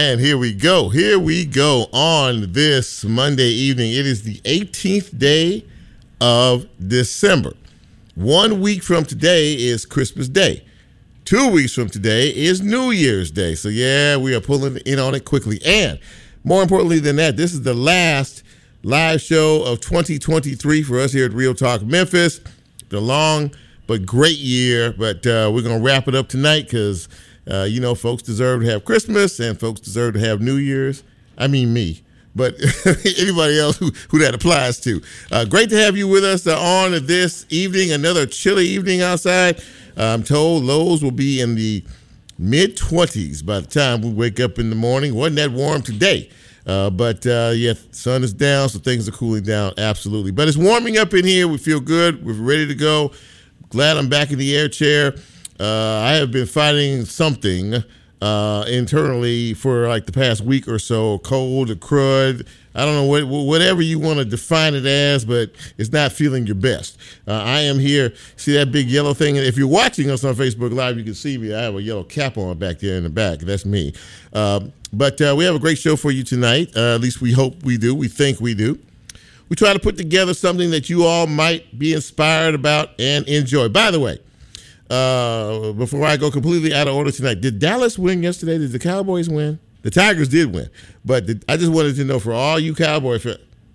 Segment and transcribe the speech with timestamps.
[0.00, 0.90] And here we go.
[0.90, 3.90] Here we go on this Monday evening.
[3.90, 5.64] It is the 18th day
[6.20, 7.54] of December.
[8.14, 10.64] One week from today is Christmas Day.
[11.24, 13.56] Two weeks from today is New Year's Day.
[13.56, 15.60] So, yeah, we are pulling in on it quickly.
[15.66, 15.98] And
[16.44, 18.44] more importantly than that, this is the last
[18.84, 22.40] live show of 2023 for us here at Real Talk Memphis.
[22.90, 23.50] The long
[23.88, 27.08] but great year, but uh, we're going to wrap it up tonight because,
[27.50, 31.02] uh, you know, folks deserve to have Christmas and folks deserve to have New Year's.
[31.36, 32.02] I mean, me.
[32.34, 32.54] But
[33.18, 35.02] anybody else who, who that applies to.
[35.32, 39.60] Uh, great to have you with us uh, on this evening, another chilly evening outside.
[39.96, 41.82] Uh, I'm told lows will be in the
[42.38, 45.14] mid 20s by the time we wake up in the morning.
[45.14, 46.30] Wasn't that warm today?
[46.66, 49.72] Uh, but uh, yeah, sun is down, so things are cooling down.
[49.78, 50.30] Absolutely.
[50.30, 51.48] But it's warming up in here.
[51.48, 52.24] We feel good.
[52.24, 53.12] We're ready to go.
[53.70, 55.14] Glad I'm back in the air chair.
[55.58, 57.82] Uh, I have been fighting something
[58.20, 61.18] uh, internally for like the past week or so.
[61.20, 62.46] Cold, crud.
[62.74, 66.46] I don't know what whatever you want to define it as, but it's not feeling
[66.46, 66.98] your best.
[67.26, 68.14] Uh, I am here.
[68.36, 69.36] See that big yellow thing?
[69.36, 71.54] If you're watching us on Facebook Live, you can see me.
[71.54, 73.40] I have a yellow cap on back there in the back.
[73.40, 73.94] That's me.
[74.32, 76.70] Um, but uh, we have a great show for you tonight.
[76.76, 77.94] Uh, at least we hope we do.
[77.94, 78.78] We think we do.
[79.48, 83.68] We try to put together something that you all might be inspired about and enjoy.
[83.68, 84.18] By the way,
[84.90, 88.58] uh, before I go completely out of order tonight, did Dallas win yesterday?
[88.58, 89.58] Did the Cowboys win?
[89.82, 90.68] The Tigers did win,
[91.04, 93.20] but I just wanted to know for all you Cowboy.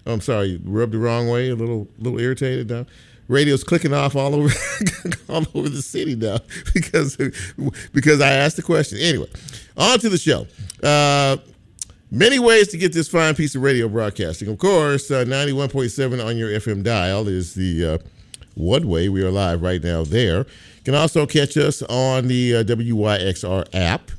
[0.06, 2.86] I'm sorry, rubbed the wrong way, a little, little irritated now.
[3.30, 4.50] Radio's clicking off all over,
[5.30, 6.40] all over the city now
[6.74, 7.16] because
[7.94, 9.00] because I asked the question.
[9.00, 9.30] Anyway,
[9.78, 10.46] on to the show.
[10.84, 11.38] Uh,
[12.16, 14.48] Many ways to get this fine piece of radio broadcasting.
[14.48, 17.98] Of course, uh, 91.7 on your FM dial is the uh,
[18.54, 20.46] one way we are live right now there.
[20.84, 24.12] Can also catch us on the uh, WYXR app.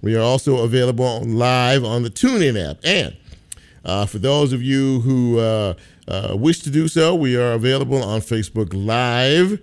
[0.00, 2.78] We are also available live on the TuneIn app.
[2.84, 3.16] And
[3.84, 5.74] uh, for those of you who uh,
[6.06, 9.60] uh, wish to do so, we are available on Facebook Live.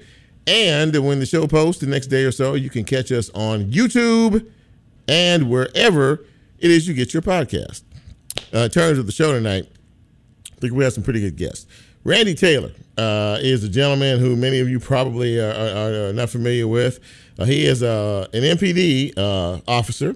[0.47, 3.71] And when the show posts the next day or so, you can catch us on
[3.71, 4.45] YouTube
[5.07, 6.25] and wherever
[6.59, 7.83] it is you get your podcast.
[8.53, 9.69] Uh, in terms of the show tonight,
[10.51, 11.65] I think we have some pretty good guests.
[12.03, 16.29] Randy Taylor uh, is a gentleman who many of you probably are, are, are not
[16.29, 16.99] familiar with.
[17.37, 20.15] Uh, he is uh, an MPD uh, officer,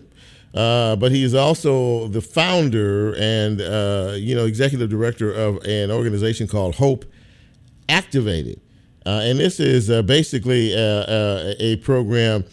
[0.56, 5.92] uh, but he is also the founder and uh, you know executive director of an
[5.92, 7.06] organization called Hope
[7.88, 8.60] Activated,
[9.06, 12.46] and this is basically a program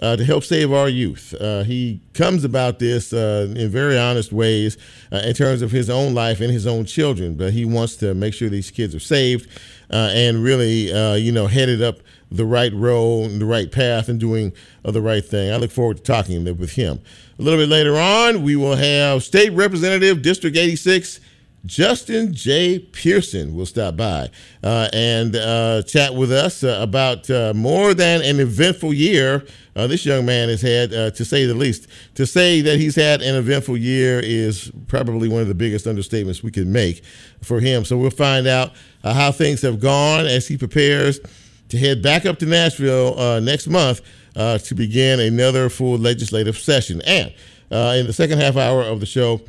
[0.00, 1.34] uh, to help save our youth.
[1.40, 4.78] Uh, he comes about this uh, in very honest ways
[5.12, 8.14] uh, in terms of his own life and his own children, but he wants to
[8.14, 9.48] make sure these kids are saved
[9.90, 11.98] uh, and really, uh, you know, headed up
[12.30, 14.52] the right road and the right path and doing
[14.82, 15.52] the right thing.
[15.52, 17.00] I look forward to talking with him.
[17.38, 21.20] A little bit later on, we will have State Representative District 86.
[21.66, 22.78] Justin J.
[22.78, 24.30] Pearson will stop by
[24.62, 29.44] uh, and uh, chat with us uh, about more than an eventful year
[29.76, 31.86] uh, this young man has had, uh, to say the least.
[32.16, 36.42] To say that he's had an eventful year is probably one of the biggest understatements
[36.42, 37.04] we can make
[37.42, 37.84] for him.
[37.84, 38.72] So we'll find out
[39.04, 41.20] uh, how things have gone as he prepares
[41.68, 44.02] to head back up to Nashville uh, next month
[44.36, 47.00] uh, to begin another full legislative session.
[47.06, 47.32] And
[47.70, 49.40] uh, in the second half hour of the show,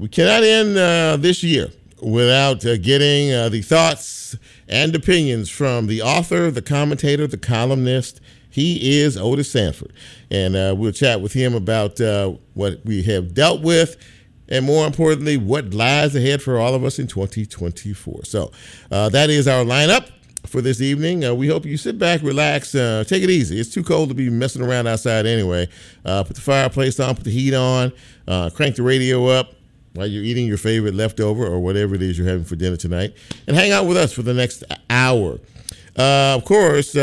[0.00, 1.68] we cannot end this year
[2.02, 4.36] without getting the thoughts
[4.68, 8.20] and opinions from the author, the commentator, the columnist,
[8.50, 9.92] he is Otis Sanford.
[10.30, 13.96] And uh, we'll chat with him about uh, what we have dealt with
[14.48, 18.24] and more importantly, what lies ahead for all of us in 2024.
[18.24, 18.50] So
[18.90, 20.10] uh, that is our lineup
[20.44, 21.24] for this evening.
[21.24, 23.60] Uh, we hope you sit back, relax, uh, take it easy.
[23.60, 25.68] It's too cold to be messing around outside anyway.
[26.04, 27.92] Uh, put the fireplace on, put the heat on,
[28.50, 29.54] crank the radio up
[29.94, 33.14] while you're eating your favorite leftover or whatever it is you're having for dinner tonight,
[33.46, 35.38] and hang out with us for the next hour.
[35.96, 36.94] of course,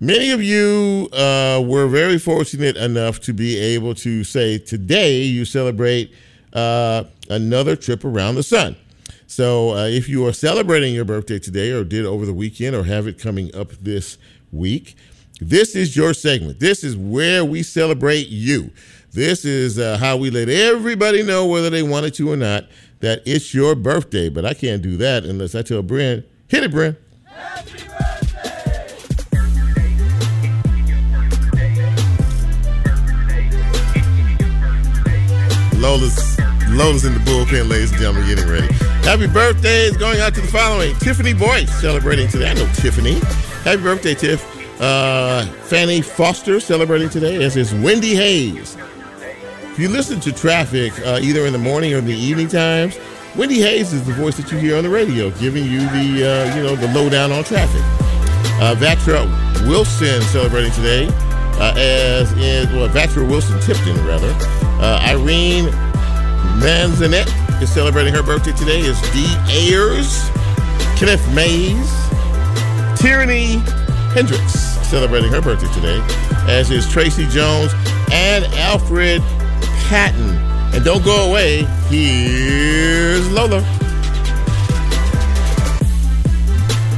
[0.00, 5.44] Many of you uh, were very fortunate enough to be able to say today you
[5.46, 6.12] celebrate
[6.52, 8.76] uh, another trip around the sun.
[9.26, 12.84] So uh, if you are celebrating your birthday today or did over the weekend or
[12.84, 14.18] have it coming up this
[14.52, 14.96] week,
[15.40, 16.60] This is your segment.
[16.60, 18.70] This is where we celebrate you.
[19.14, 22.64] This is uh, how we let everybody know whether they wanted to or not
[22.98, 24.28] that it's your birthday.
[24.28, 26.98] But I can't do that unless I tell Brent, hit it, Brent.
[27.24, 28.88] Happy birthday!
[35.78, 36.36] Lola's
[36.70, 38.74] Lola's in the bullpen, ladies and gentlemen, getting ready.
[39.04, 40.92] Happy birthday is going out to the following.
[40.96, 42.50] Tiffany Boyce celebrating today.
[42.50, 43.20] I know Tiffany.
[43.62, 44.44] Happy birthday, Tiff.
[44.80, 48.76] Uh, Fanny Foster celebrating today, as is Wendy Hayes.
[49.74, 52.96] If you listen to traffic uh, either in the morning or in the evening times,
[53.34, 56.54] Wendy Hayes is the voice that you hear on the radio, giving you the uh,
[56.54, 57.80] you know the lowdown on traffic.
[58.62, 59.26] Uh, Vatra
[59.66, 61.08] Wilson celebrating today,
[61.58, 64.30] uh, as is well Vatra Wilson Tipton rather.
[64.80, 65.64] Uh, Irene
[66.62, 67.26] Manzanet
[67.60, 68.78] is celebrating her birthday today.
[68.78, 70.30] Is Dee Ayers,
[70.96, 71.90] Kenneth Mays,
[72.96, 73.56] Tyranny
[74.14, 74.52] Hendricks
[74.86, 75.98] celebrating her birthday today,
[76.46, 77.72] as is Tracy Jones
[78.12, 79.20] and Alfred
[79.88, 80.30] Patton.
[80.74, 81.62] And don't go away.
[81.88, 83.58] Here's Lola.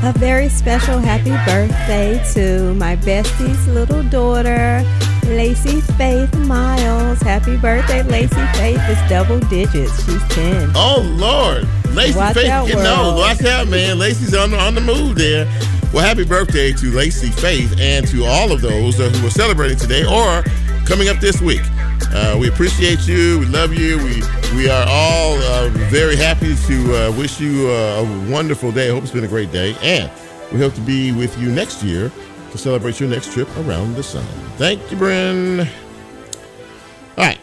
[0.02, 4.84] A very special happy birthday to my bestie's little daughter,
[5.24, 7.20] Lacey Faith Miles.
[7.22, 8.80] Happy birthday, Lacey Faith.
[8.82, 9.96] It's double digits.
[10.06, 10.70] She's 10.
[10.76, 11.66] Oh, Lord.
[11.94, 13.16] Lacey Watch Faith, out, world.
[13.16, 13.98] watch out, man.
[13.98, 15.44] Lacey's on the, on the move there.
[15.92, 20.04] Well, happy birthday to Lacey Faith and to all of those who are celebrating today
[20.04, 20.44] or
[20.86, 21.62] coming up this week.
[22.12, 23.38] Uh, we appreciate you.
[23.40, 23.98] We love you.
[23.98, 24.22] We
[24.54, 28.88] we are all uh, very happy to uh, wish you uh, a wonderful day.
[28.88, 30.10] I hope it's been a great day, and
[30.52, 32.10] we hope to be with you next year
[32.52, 34.24] to celebrate your next trip around the sun.
[34.56, 35.60] Thank you, Bryn.
[35.60, 35.66] All
[37.18, 37.38] right.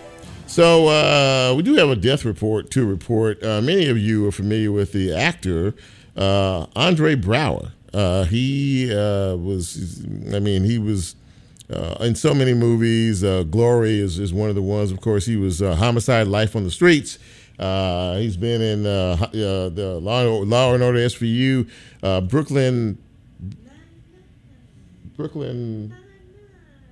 [0.48, 3.44] So uh, we do have a death report to report.
[3.44, 5.76] Uh, many of you are familiar with the actor
[6.16, 7.72] Andre Braugher.
[8.28, 11.16] He was, I mean, he was
[11.74, 13.24] uh, in so many movies.
[13.24, 14.92] Uh, Glory is, is one of the ones.
[14.92, 17.20] Of course, he was uh, Homicide: Life on the Streets.
[17.60, 19.30] Uh, he's been in uh, uh,
[19.70, 21.70] the Law, Law and Order SVU,
[22.30, 22.98] Brooklyn,
[25.16, 25.96] Brooklyn.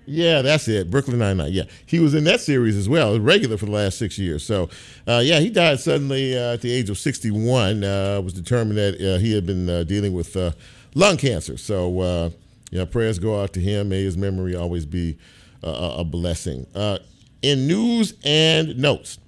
[0.05, 0.91] Yeah, that's it.
[0.91, 1.51] Brooklyn Nine Nine.
[1.51, 4.43] Yeah, he was in that series as well, regular for the last six years.
[4.45, 4.69] So,
[5.07, 7.83] uh, yeah, he died suddenly uh, at the age of 61.
[7.83, 10.35] Uh, was determined that he had been dealing with
[10.95, 11.57] lung cancer.
[11.57, 12.33] So,
[12.71, 13.89] yeah, prayers go out to him.
[13.89, 15.17] May his memory always be
[15.63, 16.65] uh, a blessing.
[16.73, 16.99] Uh,
[17.41, 19.19] in news and notes,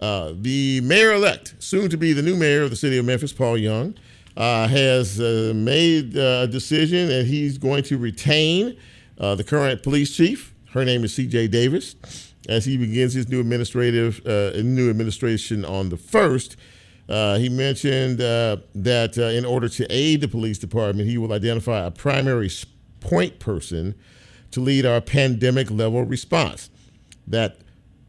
[0.00, 3.58] uh, the mayor-elect, soon to be the new mayor of the city of Memphis, Paul
[3.58, 3.94] Young,
[4.36, 8.76] uh, has uh, made a decision that he's going to retain
[9.16, 10.54] the current police chief.
[10.72, 11.48] Her name is C.J.
[11.48, 11.94] Davis,
[12.48, 16.56] as he begins his new administrative new administration on the first.
[17.08, 21.32] Uh, he mentioned uh, that uh, in order to aid the police department, he will
[21.32, 22.50] identify a primary
[23.00, 23.94] point person
[24.50, 26.70] to lead our pandemic level response.
[27.26, 27.58] That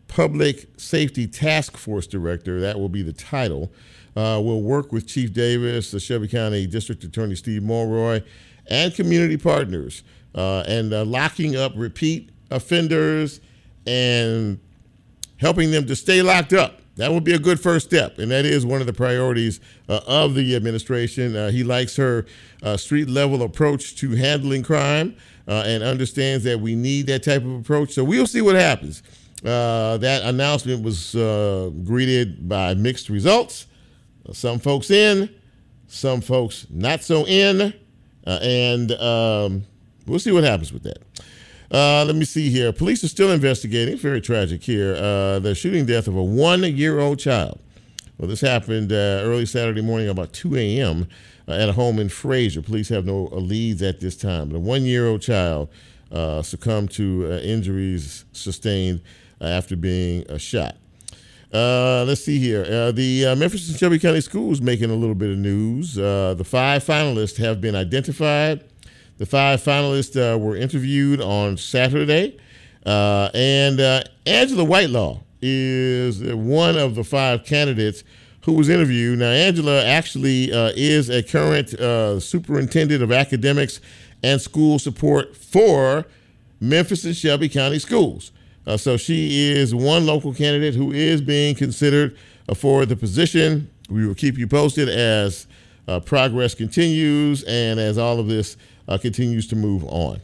[0.08, 3.72] Public Safety Task Force Director, that will be the title,
[4.16, 8.22] uh, will work with Chief Davis, the Shelby County District Attorney Steve Mulroy,
[8.68, 13.42] and community partners, uh, and uh, locking up repeat offenders
[13.86, 14.60] and
[15.38, 16.82] helping them to stay locked up.
[16.98, 19.60] That would be a good first step, and that is one of the priorities
[19.90, 21.36] uh, of the administration.
[21.36, 22.26] Uh, he likes her
[22.64, 27.44] uh, street level approach to handling crime uh, and understands that we need that type
[27.44, 27.92] of approach.
[27.92, 29.04] So we'll see what happens.
[29.44, 33.68] Uh, that announcement was uh, greeted by mixed results.
[34.32, 35.30] Some folks in,
[35.88, 37.74] some folks not so in,
[38.24, 39.66] and um,
[40.08, 41.00] we'll see what happens with that.
[41.72, 42.72] Uh, let me see here.
[42.72, 43.98] Police are still investigating.
[43.98, 44.96] Very tragic here.
[44.96, 47.60] Uh, the shooting death of a one-year-old child.
[48.18, 51.08] Well, this happened uh, early Saturday morning, about 2 a.m.
[51.48, 52.66] Uh, at a home in Frayser.
[52.66, 55.70] Police have no leads at this time, but a one-year-old child
[56.12, 59.02] uh, succumbed to uh, injuries sustained
[59.42, 60.78] after being shot.
[61.54, 62.66] Uh, let's see here.
[62.66, 65.96] Uh, the uh, Memphis and Shelby County Schools making a little bit of news.
[65.96, 68.64] The five finalists have been identified.
[69.18, 72.38] The five finalists uh, were interviewed on Saturday,
[72.86, 78.04] uh, and uh, Angela Whitelaw is one of the five candidates
[78.42, 79.20] who was interviewed.
[79.20, 83.80] Now, Angela actually uh, is a current uh, superintendent of academics
[84.22, 86.06] and school support for
[86.60, 88.32] Memphis and Shelby County Schools.
[88.68, 92.18] Uh, so she is one local candidate who is being considered
[92.50, 93.70] uh, for the position.
[93.90, 95.48] We will keep you posted as
[95.88, 100.22] uh, progress continues and as all of this uh, continues to move on.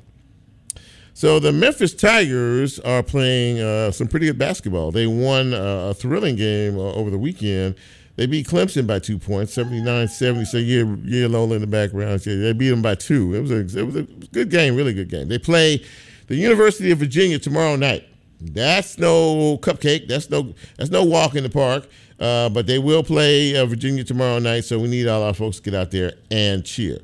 [1.13, 4.91] So the Memphis Tigers are playing uh, some pretty good basketball.
[4.91, 7.75] They won uh, a thrilling game uh, over the weekend.
[8.15, 10.45] They beat Clemson by two points, 79-70.
[10.47, 12.19] So yeah, yeah, Lola in the background.
[12.21, 13.33] They beat them by two.
[13.35, 15.27] It was a it was a good game, really good game.
[15.27, 15.83] They play
[16.27, 18.07] the University of Virginia tomorrow night.
[18.39, 20.07] That's no cupcake.
[20.07, 21.87] That's no that's no walk in the park.
[22.19, 25.57] Uh, but they will play uh, Virginia tomorrow night, so we need all our folks
[25.57, 26.99] to get out there and cheer.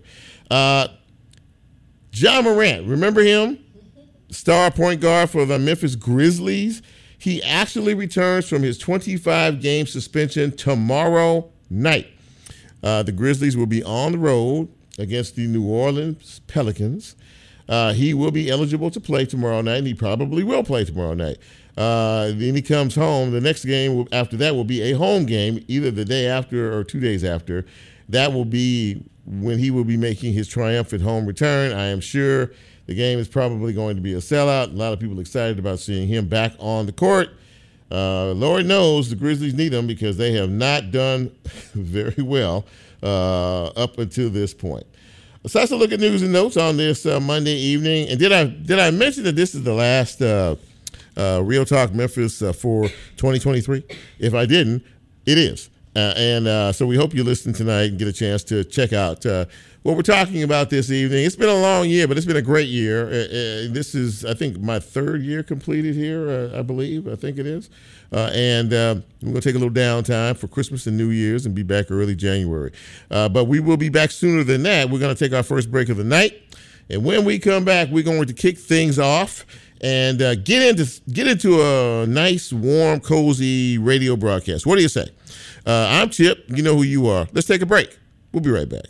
[0.52, 0.88] Uh,
[2.20, 3.60] Ja Morant, remember him?
[4.32, 6.82] Star point guard for the Memphis Grizzlies.
[7.18, 12.08] He actually returns from his 25 game suspension tomorrow night.
[12.84, 17.16] Uh, the Grizzlies will be on the road against the New Orleans Pelicans.
[17.70, 21.14] Uh, he will be eligible to play tomorrow night, and he probably will play tomorrow
[21.14, 21.38] night.
[21.76, 23.32] Uh, then he comes home.
[23.32, 26.84] The next game after that will be a home game, either the day after or
[26.84, 27.66] two days after.
[28.10, 31.74] That will be when he will be making his triumphant home return.
[31.74, 32.52] I am sure
[32.86, 34.72] the game is probably going to be a sellout.
[34.72, 37.30] A lot of people excited about seeing him back on the court.
[37.92, 41.32] Uh, Lord knows the Grizzlies need him because they have not done
[41.74, 42.66] very well
[43.04, 44.86] uh, up until this point.
[45.46, 48.10] So let's look at news and notes on this uh, Monday evening.
[48.10, 50.56] And did I did I mention that this is the last uh,
[51.16, 53.84] uh, Real Talk Memphis uh, for 2023?
[54.20, 54.84] If I didn't,
[55.26, 55.70] it is.
[55.96, 58.94] Uh, and uh, so we hope you listen tonight and get a chance to check
[58.94, 59.46] out uh,
[59.82, 61.26] what we're talking about this evening.
[61.26, 63.08] It's been a long year, but it's been a great year.
[63.08, 67.08] Uh, uh, this is, I think, my third year completed here, uh, I believe.
[67.08, 67.72] I think it is.
[68.12, 71.64] and we're going to take a little downtime for Christmas and New Year's and be
[71.64, 72.72] back early January.
[73.10, 74.92] but we will be back sooner than that.
[74.92, 76.44] We're going to take our first break of the night.
[76.92, 79.46] And when we come back, we're going to kick things off
[79.82, 84.68] and get into get into a nice, warm, cozy radio broadcast.
[84.68, 85.08] What do you say?
[85.68, 86.46] Uh, I'm Chip.
[86.48, 87.28] You know who you are.
[87.34, 88.00] Let's take a break.
[88.32, 88.86] We'll be right back.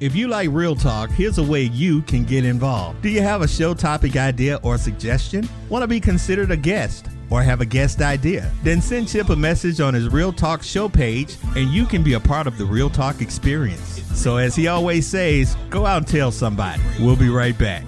[0.00, 3.02] If you like Real Talk, here's a way you can get involved.
[3.02, 5.46] Do you have a show topic idea or suggestion?
[5.68, 7.09] Want to be considered a guest?
[7.30, 8.50] Or have a guest idea?
[8.62, 12.14] Then send Chip a message on his Real Talk show page and you can be
[12.14, 14.02] a part of the Real Talk experience.
[14.14, 16.82] So, as he always says, go out and tell somebody.
[16.98, 17.84] We'll be right back.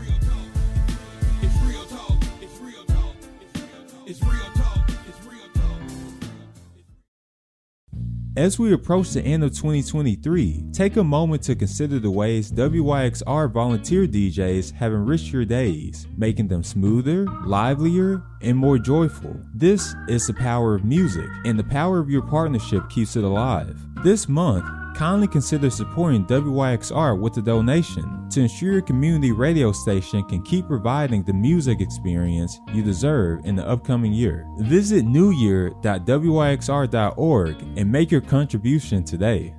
[8.35, 13.53] As we approach the end of 2023, take a moment to consider the ways WYXR
[13.53, 19.39] volunteer DJs have enriched your days, making them smoother, livelier, and more joyful.
[19.53, 23.79] This is the power of music, and the power of your partnership keeps it alive.
[24.03, 30.23] This month, kindly consider supporting WYXR with a donation to ensure your community radio station
[30.25, 34.47] can keep providing the music experience you deserve in the upcoming year.
[34.59, 39.55] Visit newyear.wyxr.org and make your contribution today.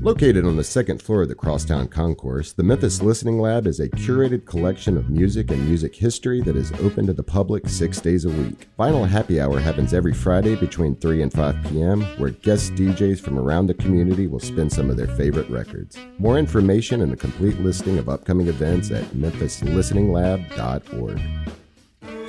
[0.00, 3.88] Located on the second floor of the Crosstown Concourse, the Memphis Listening Lab is a
[3.88, 8.24] curated collection of music and music history that is open to the public six days
[8.24, 8.68] a week.
[8.78, 13.38] Vinyl Happy Hour happens every Friday between 3 and 5 p.m., where guest DJs from
[13.38, 15.98] around the community will spin some of their favorite records.
[16.18, 21.20] More information and a complete listing of upcoming events at memphislisteninglab.org.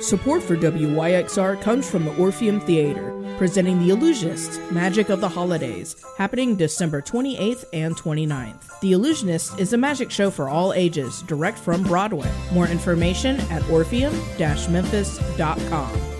[0.00, 5.96] Support for WYXR comes from the Orpheum Theater, presenting The Illusionist Magic of the Holidays,
[6.16, 8.78] happening December 28th and 29th.
[8.80, 12.30] The Illusionist is a magic show for all ages, direct from Broadway.
[12.52, 16.17] More information at orpheum memphis.com.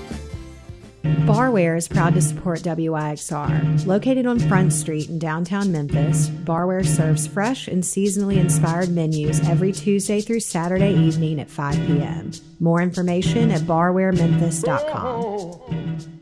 [1.02, 3.84] Barware is proud to support WYXR.
[3.86, 9.72] Located on Front Street in downtown Memphis, Barware serves fresh and seasonally inspired menus every
[9.72, 12.30] Tuesday through Saturday evening at 5 p.m.
[12.60, 16.17] More information at barwarememphis.com.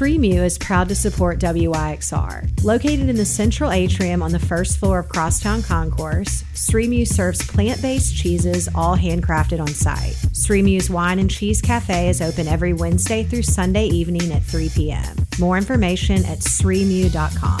[0.00, 2.64] Sremu is proud to support WYXR.
[2.64, 7.82] Located in the central atrium on the first floor of Crosstown Concourse, Sremu serves plant
[7.82, 10.14] based cheeses, all handcrafted on site.
[10.32, 15.16] Sremu's Wine and Cheese Cafe is open every Wednesday through Sunday evening at 3 p.m.
[15.38, 17.60] More information at sremu.com.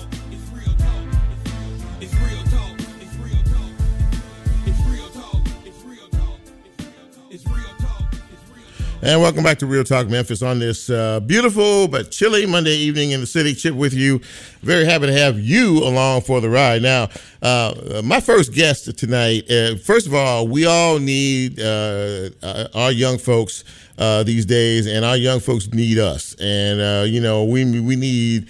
[9.03, 13.09] And welcome back to Real Talk Memphis on this uh, beautiful but chilly Monday evening
[13.09, 13.55] in the city.
[13.55, 14.21] Chip with you.
[14.61, 16.83] Very happy to have you along for the ride.
[16.83, 17.09] Now,
[17.41, 22.91] uh, my first guest tonight, uh, first of all, we all need uh, uh, our
[22.91, 23.63] young folks
[23.97, 26.35] uh, these days, and our young folks need us.
[26.39, 28.49] And, you know, we, we need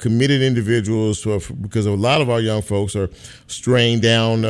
[0.00, 3.10] committed individuals for, because a lot of our young folks are
[3.46, 4.40] straying down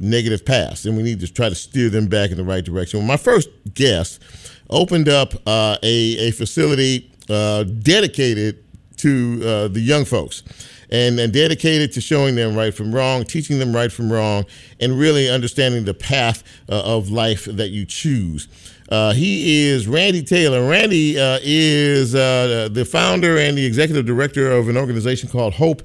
[0.00, 3.00] negative paths, and we need to try to steer them back in the right direction.
[3.00, 4.22] Well, my first guest,
[4.70, 8.64] opened up uh, a, a facility uh, dedicated
[8.98, 10.42] to uh, the young folks
[10.90, 14.44] and, and, dedicated to showing them right from wrong, teaching them right from wrong,
[14.80, 18.48] and really understanding the path uh, of life that you choose.
[18.88, 20.66] Uh, he is Randy Taylor.
[20.68, 25.82] Randy uh, is the founder and the executive director of an organization called Hope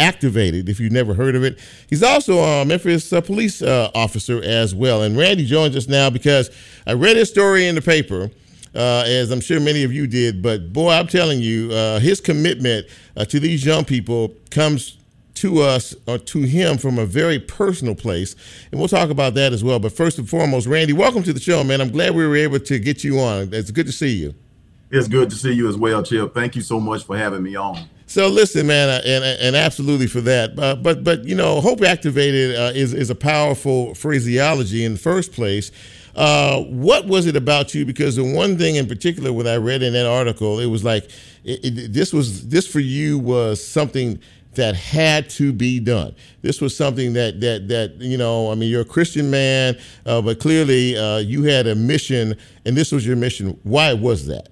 [0.00, 1.58] activated if you've never heard of it.
[1.88, 5.02] He's also a Memphis uh, police uh, officer as well.
[5.02, 6.50] And Randy joins us now because
[6.86, 8.30] I read his story in the paper.
[8.72, 12.20] Uh, as I'm sure many of you did, but boy, I'm telling you, uh, his
[12.20, 14.96] commitment uh, to these young people comes
[15.34, 18.36] to us or to him from a very personal place.
[18.70, 19.80] And we'll talk about that as well.
[19.80, 21.80] But first and foremost, Randy, welcome to the show, man.
[21.80, 23.52] I'm glad we were able to get you on.
[23.52, 24.34] It's good to see you.
[24.90, 26.32] It's good to see you as well, Chip.
[26.34, 27.88] Thank you so much for having me on.
[28.10, 30.58] So listen, man, uh, and and absolutely for that.
[30.58, 34.98] Uh, but but you know, hope activated uh, is is a powerful phraseology in the
[34.98, 35.70] first place.
[36.16, 37.86] Uh, what was it about you?
[37.86, 41.04] Because the one thing in particular, when I read in that article, it was like
[41.44, 44.18] it, it, this was this for you was something
[44.54, 46.12] that had to be done.
[46.42, 48.50] This was something that that that you know.
[48.50, 52.76] I mean, you're a Christian man, uh, but clearly uh, you had a mission, and
[52.76, 53.56] this was your mission.
[53.62, 54.48] Why was that?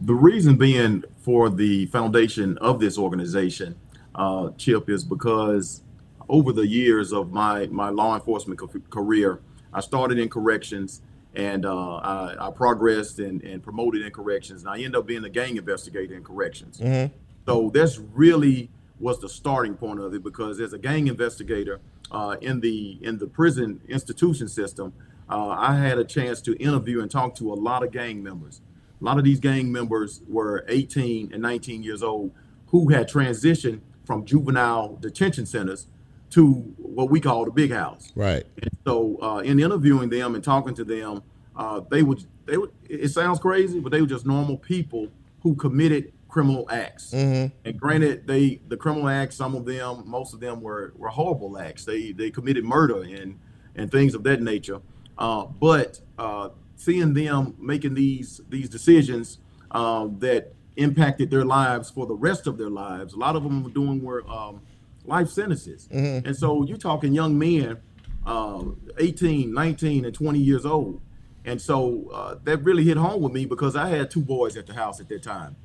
[0.00, 3.78] The reason being for the foundation of this organization,
[4.14, 5.82] uh, Chip, is because
[6.26, 9.38] over the years of my my law enforcement co- career,
[9.70, 11.02] I started in corrections
[11.34, 15.22] and uh, I, I, progressed and, and, promoted in corrections, and I ended up being
[15.22, 16.78] a gang investigator in corrections.
[16.78, 17.14] Mm-hmm.
[17.46, 21.78] So that's really was the starting point of it because as a gang investigator
[22.10, 24.94] uh, in the in the prison institution system,
[25.28, 28.62] uh, I had a chance to interview and talk to a lot of gang members.
[29.00, 32.32] A lot of these gang members were 18 and 19 years old
[32.68, 35.86] who had transitioned from juvenile detention centers
[36.30, 38.12] to what we call the big house.
[38.14, 38.44] Right.
[38.60, 41.22] And so, uh, in interviewing them and talking to them,
[41.56, 42.70] uh, they would they would.
[42.88, 45.08] It sounds crazy, but they were just normal people
[45.42, 47.12] who committed criminal acts.
[47.12, 47.54] Mm-hmm.
[47.64, 51.58] And granted, they the criminal acts, some of them, most of them were were horrible
[51.58, 51.84] acts.
[51.84, 53.38] They they committed murder and
[53.74, 54.80] and things of that nature.
[55.16, 59.38] Uh, but uh, seeing them making these these decisions
[59.72, 63.12] um, that impacted their lives for the rest of their lives.
[63.12, 64.62] A lot of them were doing were um,
[65.04, 66.26] life sentences, mm-hmm.
[66.26, 67.78] and so you're talking young men,
[68.24, 68.62] uh,
[68.98, 71.02] 18, 19, and 20 years old,
[71.44, 74.66] and so uh, that really hit home with me because I had two boys at
[74.66, 75.56] the house at that time.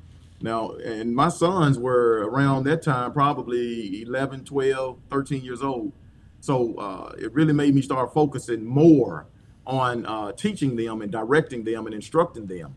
[0.42, 5.92] Now, and my sons were around that time, probably 11, 12, 13 years old.
[6.40, 9.26] So uh, it really made me start focusing more
[9.66, 12.76] on uh, teaching them and directing them and instructing them.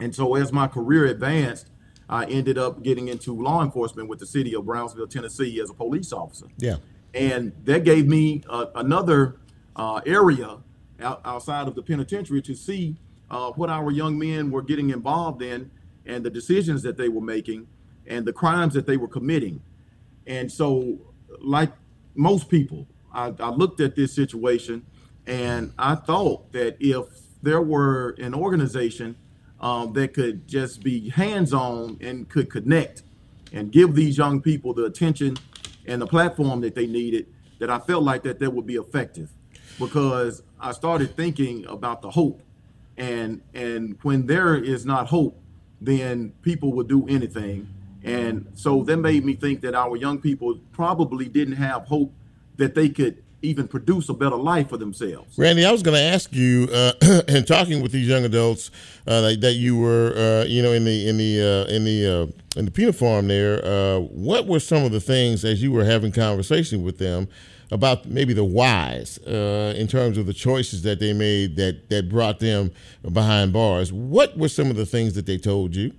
[0.00, 1.70] And so as my career advanced,
[2.08, 5.74] I ended up getting into law enforcement with the city of Brownsville, Tennessee, as a
[5.74, 6.46] police officer.
[6.56, 6.76] Yeah.
[7.12, 9.36] And that gave me uh, another
[9.76, 10.58] uh, area
[11.00, 12.96] out, outside of the penitentiary to see
[13.30, 15.70] uh, what our young men were getting involved in
[16.06, 17.66] and the decisions that they were making
[18.06, 19.60] and the crimes that they were committing.
[20.26, 20.98] And so,
[21.40, 21.70] like
[22.14, 24.86] most people, I, I looked at this situation
[25.28, 27.04] and I thought that if
[27.42, 29.14] there were an organization
[29.60, 33.02] um, that could just be hands on and could connect
[33.52, 35.36] and give these young people the attention
[35.86, 37.26] and the platform that they needed,
[37.58, 39.30] that I felt like that that would be effective
[39.78, 42.42] because I started thinking about the hope.
[42.96, 45.40] And and when there is not hope,
[45.80, 47.68] then people will do anything.
[48.02, 52.14] And so that made me think that our young people probably didn't have hope
[52.56, 55.38] that they could even produce a better life for themselves.
[55.38, 56.92] Randy, I was going to ask you, uh,
[57.28, 58.70] in talking with these young adults
[59.06, 62.06] uh, that, that, you were, uh, you know, in the in the uh, in the
[62.06, 65.70] uh, in the penal farm there, uh, what were some of the things as you
[65.70, 67.28] were having conversation with them
[67.70, 72.40] about maybe the whys in terms of the choices that they made that that brought
[72.40, 72.72] them
[73.12, 73.92] behind bars?
[73.92, 75.92] What were some of the things that they told you?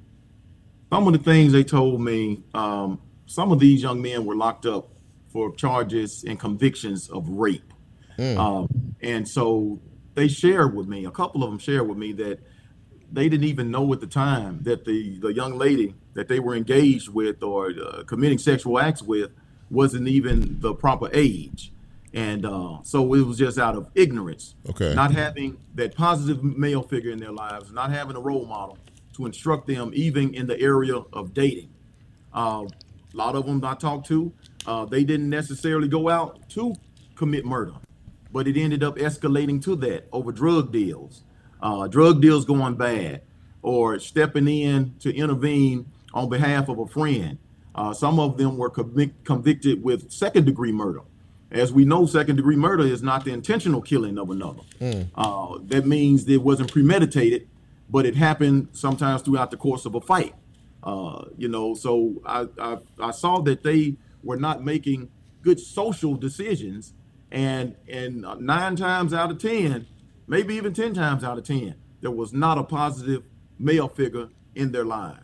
[0.91, 2.43] Some of the things they told me.
[2.54, 4.89] Um, some of these young men were locked up
[5.32, 7.74] for charges and convictions of rape.
[8.18, 8.38] Mm.
[8.38, 9.80] Um, and so
[10.15, 12.39] they shared with me, a couple of them shared with me that
[13.12, 16.56] they didn't even know at the time that the, the young lady that they were
[16.56, 19.32] engaged with or uh, committing sexual acts with
[19.70, 21.72] wasn't even the proper age.
[22.13, 24.94] and uh, so it was just out of ignorance, Okay.
[24.96, 28.78] not having that positive male figure in their lives, not having a role model
[29.13, 31.70] to instruct them, even in the area of dating.
[32.34, 32.65] Uh,
[33.13, 34.32] a lot of them I talked to,
[34.65, 36.76] uh, they didn't necessarily go out to
[37.15, 37.74] commit murder,
[38.32, 41.24] but it ended up escalating to that over drug deals,
[41.62, 43.22] uh, drug deals going bad,
[43.62, 47.38] or stepping in to intervene on behalf of a friend.
[47.76, 51.02] Uh, some of them were convic- convicted with second degree murder.
[51.52, 54.62] As we know, second degree murder is not the intentional killing of another.
[55.15, 57.48] Uh, that means it wasn't premeditated,
[57.89, 60.36] but it happened sometimes throughout the course of a fight.
[60.84, 65.10] Uh, you know, so I, I I saw that they were not making
[65.41, 66.93] good social decisions,
[67.32, 69.88] and and nine times out of ten,
[70.27, 73.23] maybe even ten times out of ten, there was not a positive
[73.58, 75.21] male figure in their lives.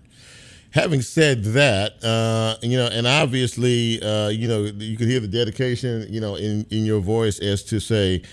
[0.72, 5.28] Having said that, uh, you know, and obviously, uh, you know, you could hear the
[5.28, 8.24] dedication, you know, in, in your voice as to say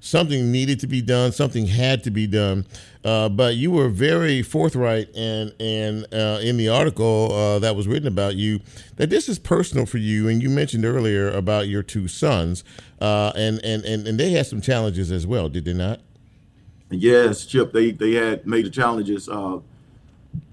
[0.00, 2.66] something needed to be done, something had to be done.
[3.04, 7.86] Uh, but you were very forthright and and uh, in the article uh, that was
[7.86, 8.60] written about you
[8.96, 10.28] that this is personal for you.
[10.28, 12.64] And you mentioned earlier about your two sons,
[13.00, 16.00] uh, and, and and and they had some challenges as well, did they not?
[16.90, 17.72] Yes, Chip.
[17.72, 19.28] They they had major challenges.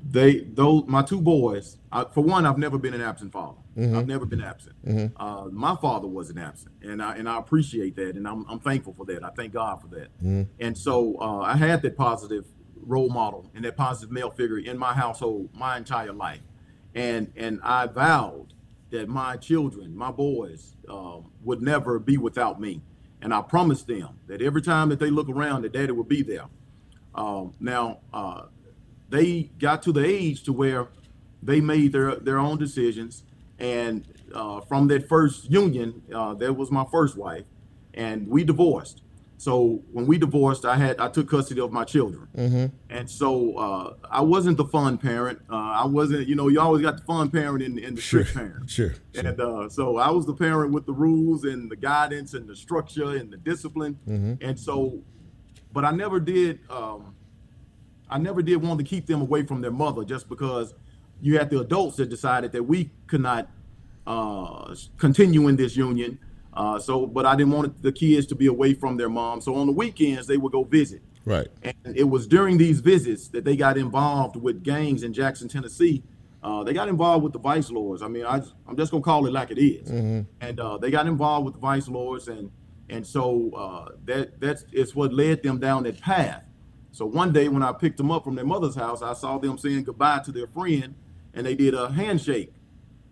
[0.10, 1.78] They those my two boys.
[1.92, 3.58] I, for one, I've never been an absent father.
[3.96, 4.76] I've never been absent.
[5.18, 8.94] Uh, my father wasn't absent, and I and I appreciate that, and I'm I'm thankful
[8.94, 9.24] for that.
[9.24, 10.08] I thank God for that.
[10.60, 12.46] And so uh, I had that positive
[12.86, 16.42] role model and that positive male figure in my household my entire life,
[16.96, 18.54] and and I vowed
[18.90, 22.82] that my children, my boys, um, would never be without me,
[23.22, 26.24] and I promised them that every time that they look around, that Daddy would be
[26.24, 26.46] there.
[27.14, 28.44] Um, now, uh,
[29.10, 30.88] they got to the age to where
[31.44, 33.24] they made their their own decisions,
[33.60, 37.46] and uh, from that first union, uh, that was my first wife,
[37.94, 39.02] and we divorced.
[39.40, 42.28] So when we divorced, I had I took custody of my children,
[42.90, 45.40] and so uh, I wasn't the fun parent.
[45.48, 48.34] Uh, I wasn't, you know, you always got the fun parent and, and the strict
[48.34, 48.68] parent.
[48.70, 48.96] Sure.
[49.14, 49.28] sure.
[49.28, 52.56] And uh, so I was the parent with the rules and the guidance and the
[52.56, 54.00] structure and the discipline.
[54.42, 55.04] And so,
[55.72, 56.60] but I never did.
[56.72, 57.14] Um,
[58.10, 60.74] I never did want to keep them away from their mother just because
[61.22, 63.50] you had the adults that decided that we could not
[64.06, 66.20] uh, continue in this union.
[66.54, 69.42] Uh, so, but I didn't want the kids to be away from their mom.
[69.42, 71.02] So on the weekends they would go visit.
[71.26, 71.48] Right.
[71.62, 76.04] And it was during these visits that they got involved with gangs in Jackson, Tennessee.
[76.42, 78.02] Uh, they got involved with the vice lords.
[78.02, 79.90] I mean, I, I'm just gonna call it like it is.
[80.40, 82.50] And uh, they got involved with the vice lords, and
[82.90, 86.44] and so uh, that that's it's what led them down that path.
[86.92, 89.58] So one day when I picked them up from their mother's house, I saw them
[89.58, 90.96] saying goodbye to their friend,
[91.38, 92.52] and they did a handshake.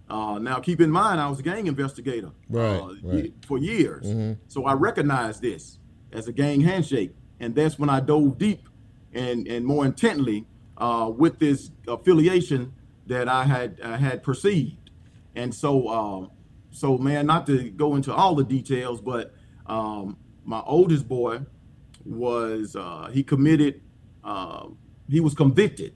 [0.09, 3.33] Uh, now, keep in mind, I was a gang investigator Right, uh, right.
[3.47, 4.05] for years,
[4.47, 5.79] so I recognized this
[6.11, 8.67] as a gang handshake, and that's when I dove deep
[9.13, 10.45] and and more intently
[10.77, 12.73] uh, with this affiliation
[13.07, 14.91] that I had I had perceived,
[15.35, 16.31] and so um,
[16.71, 19.33] so man, not to go into all the details, but
[19.65, 21.39] um, my oldest boy
[22.05, 23.81] was uh, he committed
[24.23, 24.67] uh,
[25.09, 25.95] he was convicted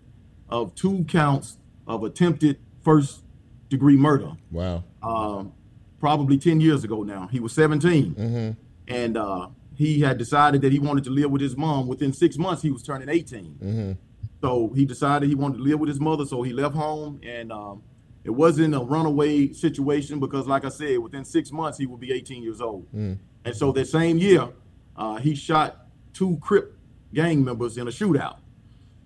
[0.50, 1.58] of two counts
[1.90, 3.22] of attempted first
[3.68, 4.84] degree murder Wow.
[5.04, 5.52] um,
[6.00, 7.28] probably 10 years ago now.
[7.28, 8.56] He was 17.
[8.88, 11.88] And uh, he had decided that he wanted to live with his mom.
[11.88, 13.98] Within six months, he was turning 18.
[14.42, 16.26] So he decided he wanted to live with his mother.
[16.26, 17.20] So he left home.
[17.24, 17.84] And um,
[18.24, 22.12] it wasn't a runaway situation because, like I said, within six months, he would be
[22.14, 22.88] 18 years old.
[22.94, 24.48] And so that same year,
[24.96, 26.76] uh, he shot two Crip
[27.14, 28.38] gang members in a shootout.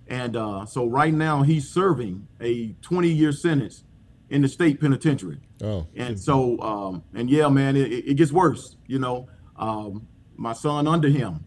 [0.08, 3.84] And uh, so right now, he's serving a 20 year sentence
[4.30, 5.40] in the state penitentiary.
[5.62, 5.88] Oh.
[5.96, 8.78] And so, um, and yeah, man, it, it gets worse.
[8.88, 11.46] You know, um, my son under him,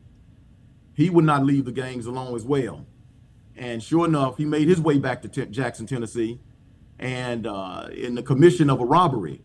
[0.94, 2.86] he would not leave the gangs alone as well.
[3.56, 6.40] And sure enough, he made his way back to Te- Jackson, Tennessee,
[6.98, 9.42] and uh, in the commission of a robbery,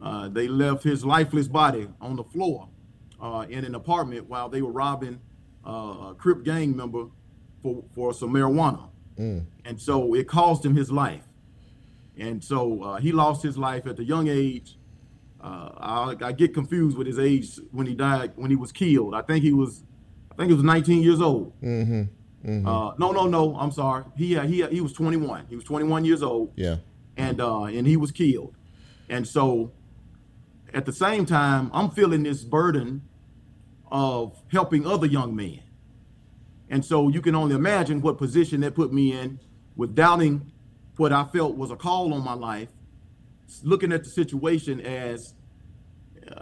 [0.00, 2.68] uh, they left his lifeless body on the floor
[3.20, 5.20] uh, in an apartment while they were robbing
[5.66, 7.06] uh, a Crip gang member
[7.62, 8.88] for for some marijuana,
[9.64, 11.24] and so it cost him his life.
[12.18, 14.76] And so uh, he lost his life at the young age.
[15.42, 19.14] Uh, I, I get confused with his age when he died, when he was killed.
[19.14, 19.84] I think he was,
[20.30, 21.58] I think he was 19 years old.
[21.62, 22.66] Mm-hmm.
[22.66, 23.56] Uh, no, no, no.
[23.56, 24.04] I'm sorry.
[24.16, 25.46] He uh, he he was 21.
[25.48, 26.76] He was 21 years old, Yeah.
[27.16, 28.54] and uh, and he was killed.
[29.08, 29.72] And so,
[30.74, 33.02] at the same time, I'm feeling this burden
[33.90, 35.60] of helping other young men.
[36.70, 39.38] And so you can only imagine what position that put me in
[39.76, 40.50] with doubting
[40.96, 42.68] what I felt was a call on my life,
[43.62, 45.34] looking at the situation as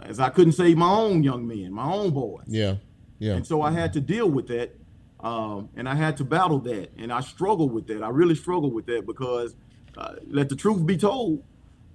[0.01, 2.43] as I couldn't save my own young men, my own boys.
[2.47, 2.75] Yeah.
[3.17, 3.33] Yeah.
[3.33, 4.75] And so I had to deal with that.
[5.19, 6.91] Um, and I had to battle that.
[6.97, 8.03] And I struggled with that.
[8.03, 9.55] I really struggled with that because,
[9.97, 11.43] uh, let the truth be told,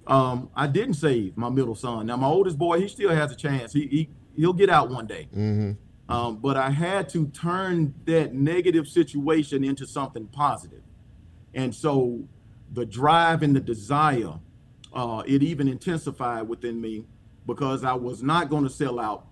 [0.07, 2.07] um, I didn't save my middle son.
[2.07, 3.73] Now, my oldest boy, he still has a chance.
[3.73, 5.27] He, he, he'll get out one day.
[5.35, 5.71] Mm-hmm.
[6.07, 10.83] Um, but I had to turn that negative situation into something positive.
[11.53, 12.27] And so
[12.71, 14.39] the drive and the desire,
[14.93, 17.05] uh, it even intensified within me
[17.47, 19.27] because I was not going to sell out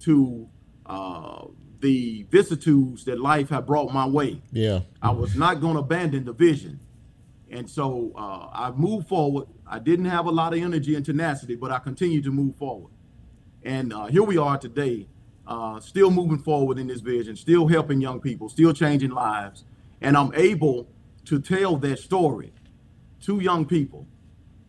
[0.00, 0.48] to
[0.86, 1.46] uh,
[1.80, 4.40] the vicissitudes that life had brought my way.
[4.52, 4.80] Yeah.
[5.02, 6.80] I was not going to abandon the vision.
[7.50, 9.46] And so uh, I moved forward.
[9.66, 12.90] I didn't have a lot of energy and tenacity, but I continued to move forward.
[13.62, 15.06] And uh, here we are today,
[15.46, 19.64] uh, still moving forward in this vision, still helping young people, still changing lives.
[20.00, 20.88] And I'm able
[21.26, 22.52] to tell that story
[23.22, 24.06] to young people.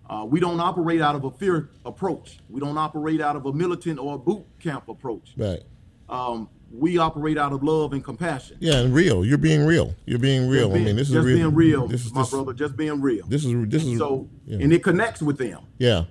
[0.10, 2.38] Uh, we don't operate out of a fear approach.
[2.50, 5.34] We don't operate out of a militant or a boot camp approach.
[5.36, 5.64] Right.
[6.08, 8.58] Um, we operate out of love and compassion.
[8.60, 9.26] Yeah, and real.
[9.26, 9.96] You're being real.
[10.06, 10.70] You're being real.
[10.70, 11.38] Being, I mean, this is just real.
[11.38, 12.54] being real, This is my this, brother.
[12.54, 13.26] Just being real.
[13.28, 14.60] This is this is so, yeah.
[14.60, 15.64] and it connects with them.
[15.78, 16.06] Yeah.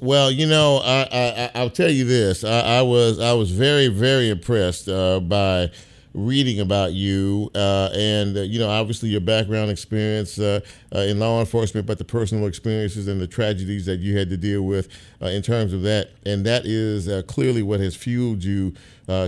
[0.00, 2.44] Well, you know, I, I I'll tell you this.
[2.44, 5.70] I, I was I was very very impressed uh, by
[6.14, 10.60] reading about you uh, and uh, you know obviously your background experience uh,
[10.94, 14.36] uh, in law enforcement but the personal experiences and the tragedies that you had to
[14.36, 14.88] deal with
[15.22, 18.72] uh, in terms of that and that is uh, clearly what has fueled you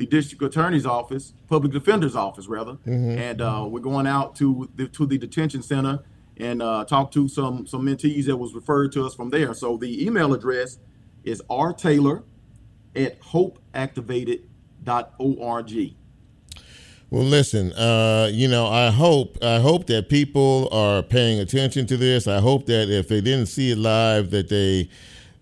[0.00, 2.78] the district attorney's office, public defender's office, rather,
[3.18, 5.98] and uh, we're going out to the to the detention center
[6.38, 9.52] and uh, talk to some some mentees that was referred to us from there.
[9.52, 10.78] So the email address
[11.22, 12.22] is rtaylor
[12.96, 15.94] at hopeactivated.org.
[17.10, 17.74] Well, listen.
[17.74, 22.26] Uh, you know, I hope I hope that people are paying attention to this.
[22.26, 24.88] I hope that if they didn't see it live, that they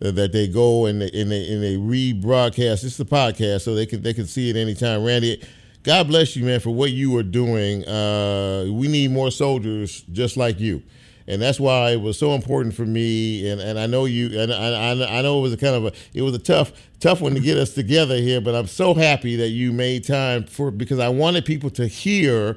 [0.00, 2.84] that they go and they, and they and they rebroadcast.
[2.84, 5.04] It's the podcast, so they can they can see it anytime.
[5.04, 5.42] Randy,
[5.82, 7.84] God bless you, man, for what you are doing.
[7.86, 10.82] Uh, we need more soldiers just like you.
[11.26, 14.50] And that's why it was so important for me, and, and I know you, and
[14.50, 17.20] I, I, I know it was a kind of a, it was a tough, tough
[17.20, 18.40] one to get us together here.
[18.40, 22.56] But I'm so happy that you made time for because I wanted people to hear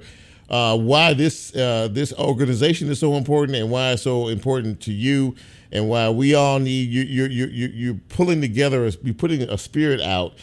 [0.49, 4.93] uh, why this uh, this organization is so important and why it's so important to
[4.93, 5.35] you
[5.71, 9.57] and why we all need you you you you you're pulling together you're putting a
[9.57, 10.33] spirit out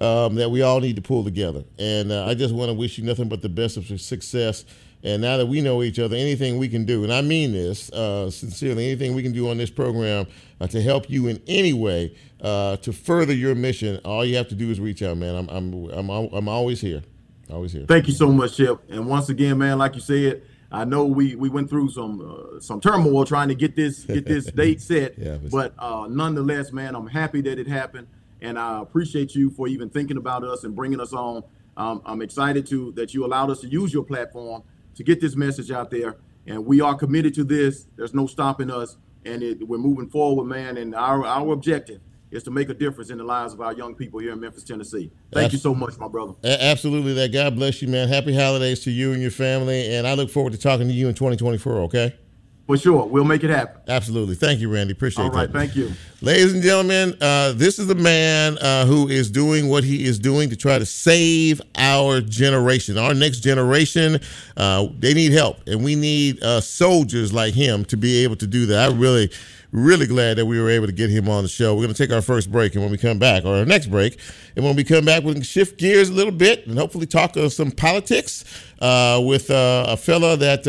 [0.00, 1.64] um, that we all need to pull together.
[1.78, 4.64] And uh, I just want to wish you nothing but the best of success.
[5.02, 7.92] And now that we know each other anything we can do and I mean this
[7.92, 10.26] uh, sincerely anything we can do on this program
[10.60, 14.48] uh, to help you in any way uh, to further your mission all you have
[14.48, 15.36] to do is reach out man.
[15.36, 17.02] I'm I'm I'm, I'm always here.
[17.50, 17.84] Always here.
[17.86, 18.80] Thank you so much, Chip.
[18.90, 22.60] And once again, man, like you said, I know we we went through some uh,
[22.60, 26.94] some turmoil trying to get this get this date set, Yeah, but- uh, nonetheless, man,
[26.94, 28.08] I'm happy that it happened,
[28.40, 31.44] and I appreciate you for even thinking about us and bringing us on.
[31.76, 34.62] Um, I'm excited to that you allowed us to use your platform
[34.96, 37.86] to get this message out there, and we are committed to this.
[37.96, 40.78] There's no stopping us, and it, we're moving forward, man.
[40.78, 42.00] And our our objective
[42.36, 44.62] is to make a difference in the lives of our young people here in Memphis,
[44.62, 45.10] Tennessee.
[45.32, 46.34] Thank you so much, my brother.
[46.44, 47.32] Absolutely, that.
[47.32, 48.08] God bless you, man.
[48.08, 51.08] Happy holidays to you and your family, and I look forward to talking to you
[51.08, 51.72] in 2024.
[51.82, 52.14] Okay?
[52.66, 53.80] For sure, we'll make it happen.
[53.88, 54.34] Absolutely.
[54.34, 54.92] Thank you, Randy.
[54.92, 55.28] Appreciate it.
[55.28, 55.58] All right, that.
[55.58, 55.92] thank you.
[56.22, 60.18] Ladies and gentlemen, uh, this is the man uh, who is doing what he is
[60.18, 64.18] doing to try to save our generation, our next generation.
[64.56, 68.46] Uh, they need help, and we need uh, soldiers like him to be able to
[68.46, 68.90] do that.
[68.90, 69.30] I really,
[69.72, 71.74] really glad that we were able to get him on the show.
[71.74, 73.88] We're going to take our first break, and when we come back, or our next
[73.88, 74.18] break,
[74.56, 77.36] and when we come back, we can shift gears a little bit and hopefully talk
[77.36, 78.42] uh, some politics
[78.80, 80.66] uh, with uh, a fella that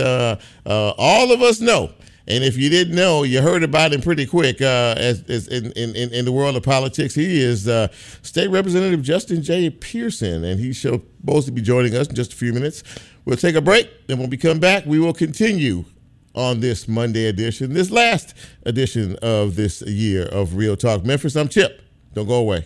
[0.66, 1.94] all of us know.
[2.28, 5.72] And if you didn't know, you heard about him pretty quick uh, as, as in,
[5.72, 7.16] in, in the world of politics.
[7.16, 7.88] He is uh,
[8.22, 9.70] State Representative Justin J.
[9.70, 12.84] Pearson, and he's supposed to be joining us in just a few minutes.
[13.24, 15.86] We'll take a break, and when we come back, we will continue
[16.36, 21.36] on this Monday edition, this last edition of this year of Real Talk Memphis.
[21.36, 21.82] I'm Chip.
[22.14, 22.66] Don't go away.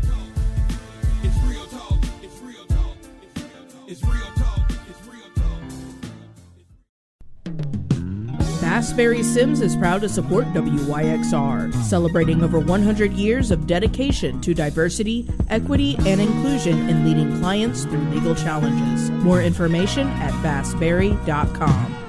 [8.71, 15.27] Bassberry Sims is proud to support WYXR, celebrating over 100 years of dedication to diversity,
[15.49, 19.11] equity, and inclusion in leading clients through legal challenges.
[19.25, 22.00] More information at bassberry.com.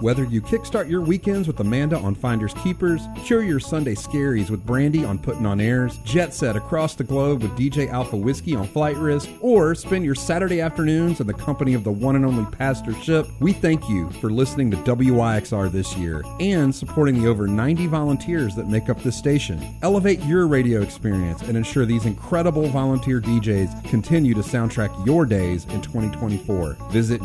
[0.01, 4.65] Whether you kickstart your weekends with Amanda on Finders Keepers, cure your Sunday scaries with
[4.65, 8.65] Brandy on Putting on Airs, jet set across the globe with DJ Alpha Whiskey on
[8.65, 12.49] Flight Risk, or spend your Saturday afternoons in the company of the one and only
[12.55, 17.45] Pastor Ship, we thank you for listening to WYXR this year and supporting the over
[17.45, 19.61] 90 volunteers that make up this station.
[19.81, 25.65] Elevate your radio experience and ensure these incredible volunteer DJs continue to soundtrack your days
[25.65, 26.77] in 2024.
[26.89, 27.21] Visit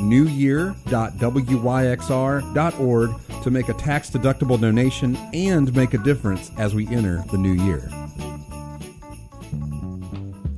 [2.72, 7.38] newyear.wyxr.org to make a tax deductible donation and make a difference as we enter the
[7.38, 7.88] new year.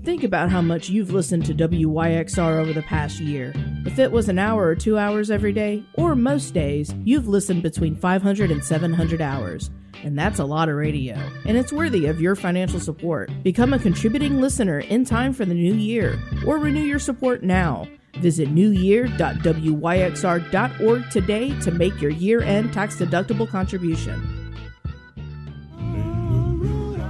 [0.05, 3.53] Think about how much you've listened to WYXR over the past year.
[3.85, 7.63] If it was an hour or two hours every day, or most days, you've listened
[7.63, 9.71] between 500 and 700 hours.
[10.05, 11.17] And that's a lot of radio.
[11.45, 13.31] And it's worthy of your financial support.
[13.43, 17.89] Become a contributing listener in time for the new year, or renew your support now.
[18.21, 24.43] Visit newyear.wyxr.org today to make your year end tax deductible contribution.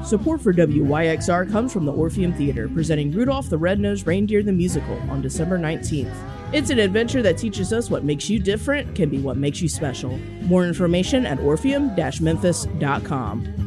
[0.05, 4.97] Support for WYXR comes from the Orpheum Theater, presenting Rudolph the Red-Nosed Reindeer the Musical
[5.11, 6.15] on December 19th.
[6.53, 9.69] It's an adventure that teaches us what makes you different can be what makes you
[9.69, 10.17] special.
[10.43, 13.66] More information at orpheum-memphis.com.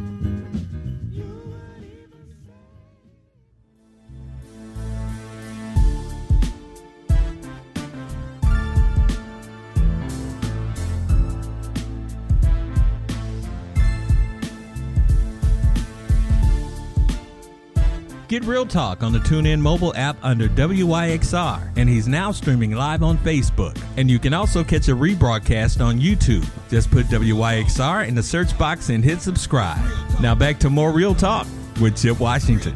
[18.39, 23.04] Get Real Talk on the TuneIn mobile app under WYXR, and he's now streaming live
[23.04, 23.78] on Facebook.
[23.97, 26.47] And you can also catch a rebroadcast on YouTube.
[26.69, 29.84] Just put WYXR in the search box and hit subscribe.
[30.21, 31.47] Now back to more Real Talk
[31.82, 32.75] with Chip Washington.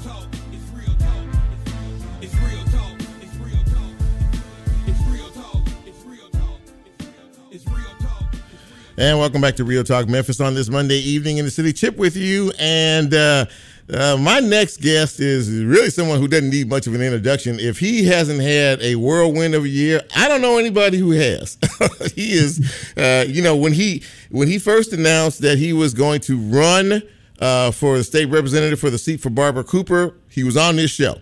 [8.98, 11.72] And welcome back to Real Talk Memphis on this Monday evening in the city.
[11.72, 12.52] Chip with you.
[12.60, 13.46] And uh,
[13.90, 17.60] uh, my next guest is really someone who doesn't need much of an introduction.
[17.60, 21.58] If he hasn't had a whirlwind of a year, I don't know anybody who has.
[22.16, 26.22] he is, uh, you know, when he when he first announced that he was going
[26.22, 27.04] to run
[27.40, 30.92] uh, for the state representative for the seat for Barbara Cooper, he was on this
[30.92, 31.18] show,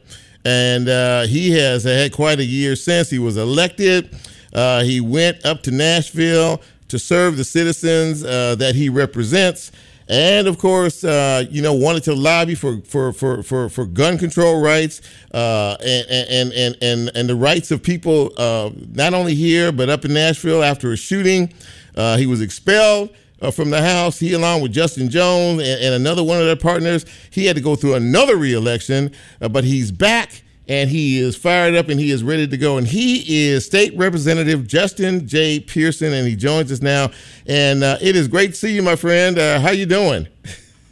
[0.46, 4.16] and uh, he has had quite a year since he was elected.
[4.54, 9.72] Uh, he went up to Nashville to serve the citizens that he represents.
[10.12, 14.18] And of course, uh, you know, wanted to lobby for for for for, for gun
[14.18, 15.02] control rights
[15.34, 19.90] uh, and, and and and and the rights of people uh, not only here but
[19.90, 21.54] up in Nashville after a shooting.
[21.96, 23.10] Uh, he was expelled
[23.42, 24.20] uh, from the House.
[24.20, 27.62] He, along with Justin Jones and, and, another one of their partners, he had to
[27.62, 32.12] go through another reelection, uh, but he's back and he is fired up and he
[32.12, 32.78] is ready to go.
[32.78, 35.60] And he is State Representative Justin J.
[35.60, 37.12] Pearson, and he joins us now.
[37.46, 39.38] And uh, it is great to see you, my friend.
[39.38, 40.30] Uh, how you doing?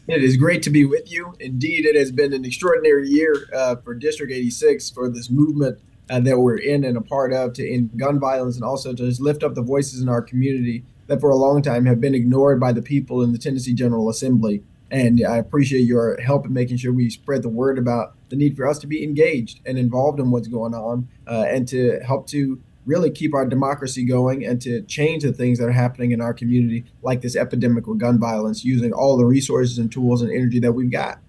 [0.09, 1.33] It is great to be with you.
[1.39, 6.19] Indeed, it has been an extraordinary year uh, for District 86 for this movement uh,
[6.19, 9.21] that we're in and a part of to end gun violence and also to just
[9.21, 12.59] lift up the voices in our community that for a long time have been ignored
[12.59, 14.61] by the people in the Tennessee General Assembly.
[14.91, 18.55] And I appreciate your help in making sure we spread the word about the need
[18.55, 22.27] for us to be engaged and involved in what's going on uh, and to help
[22.27, 26.21] to really keep our democracy going and to change the things that are happening in
[26.21, 30.31] our community, like this epidemic with gun violence, using all the resources and tools and
[30.31, 31.19] energy that we've got.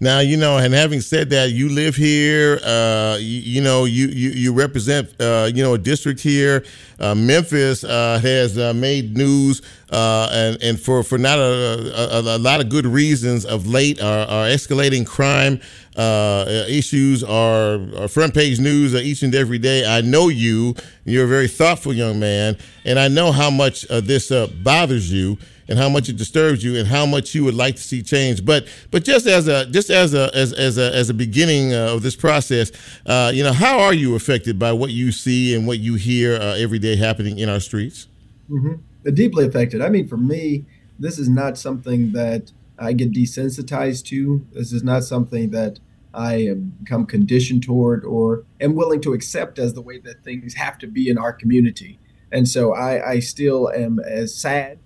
[0.00, 2.58] Now, you know, and having said that, you live here.
[2.64, 6.64] Uh, you, you, know, you you, you represent uh, you know a district here.
[6.98, 12.36] Uh, Memphis uh, has uh, made news, uh, and and for for not a, a,
[12.36, 15.60] a, lot of good reasons of late, are escalating crime
[16.68, 19.84] issues are, are, front page news each and every day.
[19.86, 20.74] I know you.
[21.04, 24.30] You're a very thoughtful young man, and I know how much this
[24.62, 25.38] bothers you
[25.70, 28.44] and how much it disturbs you and how much you would like to see change.
[28.44, 31.94] But but just as a just as a as, as a as a beginning uh,
[31.94, 32.72] of this process,
[33.06, 36.34] uh, you know, how are you affected by what you see and what you hear
[36.34, 38.08] uh, every day happening in our streets?
[38.50, 39.14] Mm-hmm.
[39.14, 39.80] Deeply affected.
[39.80, 40.66] I mean, for me,
[40.98, 44.44] this is not something that I get desensitized to.
[44.52, 45.78] This is not something that
[46.12, 50.54] I have become conditioned toward or am willing to accept as the way that things
[50.54, 51.98] have to be in our community.
[52.32, 54.78] And so I, I still am as sad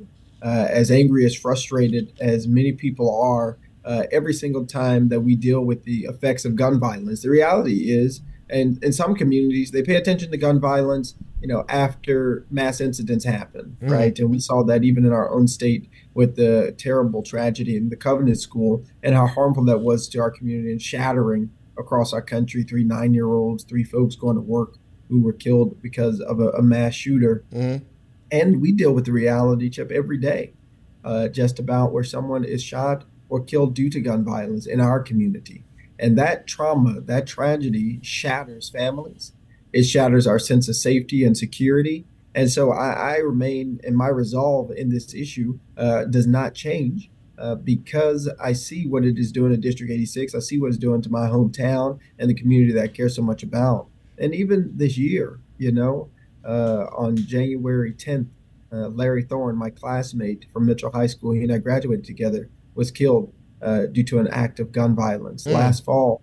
[0.44, 5.34] uh, as angry, as frustrated as many people are uh, every single time that we
[5.34, 7.22] deal with the effects of gun violence.
[7.22, 8.20] The reality is,
[8.50, 13.24] and in some communities, they pay attention to gun violence, you know, after mass incidents
[13.24, 13.90] happen, mm.
[13.90, 14.18] right?
[14.18, 17.96] And we saw that even in our own state with the terrible tragedy in the
[17.96, 22.62] Covenant School and how harmful that was to our community and shattering across our country.
[22.62, 24.76] Three nine-year-olds, three folks going to work
[25.08, 27.44] who were killed because of a, a mass shooter.
[27.52, 27.82] Mm
[28.30, 30.54] and we deal with the reality chip every day,
[31.04, 35.00] uh, just about where someone is shot or killed due to gun violence in our
[35.00, 35.64] community.
[35.98, 39.32] And that trauma, that tragedy shatters families.
[39.72, 42.06] It shatters our sense of safety and security.
[42.34, 47.10] And so I, I remain, and my resolve in this issue uh, does not change
[47.38, 50.34] uh, because I see what it is doing to District 86.
[50.34, 53.22] I see what it's doing to my hometown and the community that I care so
[53.22, 53.88] much about.
[54.18, 56.08] And even this year, you know,
[56.46, 58.28] uh, on January 10th,
[58.72, 62.90] uh, Larry Thorne, my classmate from Mitchell High School, he and I graduated together, was
[62.90, 63.32] killed
[63.62, 65.44] uh, due to an act of gun violence.
[65.44, 65.52] Mm.
[65.52, 66.22] Last fall,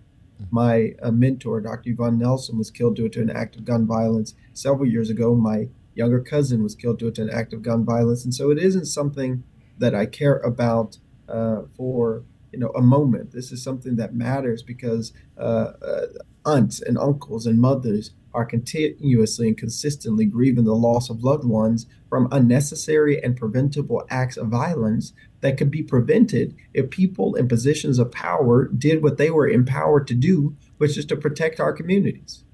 [0.50, 1.90] my uh, mentor, Dr.
[1.90, 4.34] Yvonne Nelson, was killed due to an act of gun violence.
[4.52, 8.24] Several years ago, my younger cousin was killed due to an act of gun violence.
[8.24, 9.44] And so it isn't something
[9.78, 10.98] that I care about
[11.28, 13.32] uh, for you know a moment.
[13.32, 16.06] This is something that matters because uh, uh,
[16.44, 21.86] aunts and uncles and mothers are continuously and consistently grieving the loss of loved ones
[22.08, 27.98] from unnecessary and preventable acts of violence that could be prevented if people in positions
[27.98, 32.44] of power did what they were empowered to do, which is to protect our communities.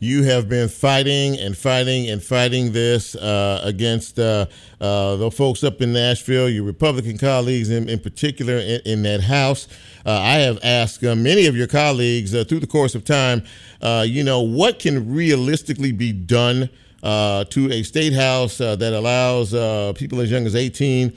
[0.00, 4.46] You have been fighting and fighting and fighting this uh, against uh,
[4.80, 9.22] uh, the folks up in Nashville, your Republican colleagues in, in particular in, in, that
[9.22, 9.66] House.
[10.06, 13.42] Uh, I have asked uh, many of your colleagues uh, through the course of time,
[13.82, 16.70] you know, what can realistically be done?
[17.00, 21.16] Uh, to a state house uh, that allows uh, people as young as 18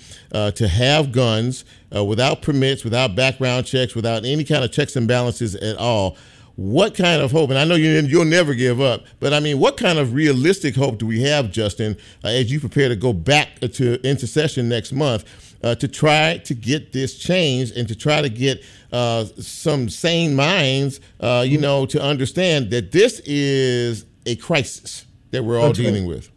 [0.54, 1.66] to have guns
[2.06, 6.16] without permits, without background checks, without any kind of checks and balances at all
[6.62, 9.60] what kind of hope, and I know you, you'll never give up, but I mean,
[9.60, 13.14] what kind of realistic hope do we have, Justin, uh, as you prepare to go
[13.14, 15.26] back to intercession next month
[15.64, 20.36] uh, to try to get this changed and to try to get uh, some sane
[20.36, 25.80] minds, uh, you know, to understand that this is a crisis that we're all that's
[25.80, 26.30] dealing with?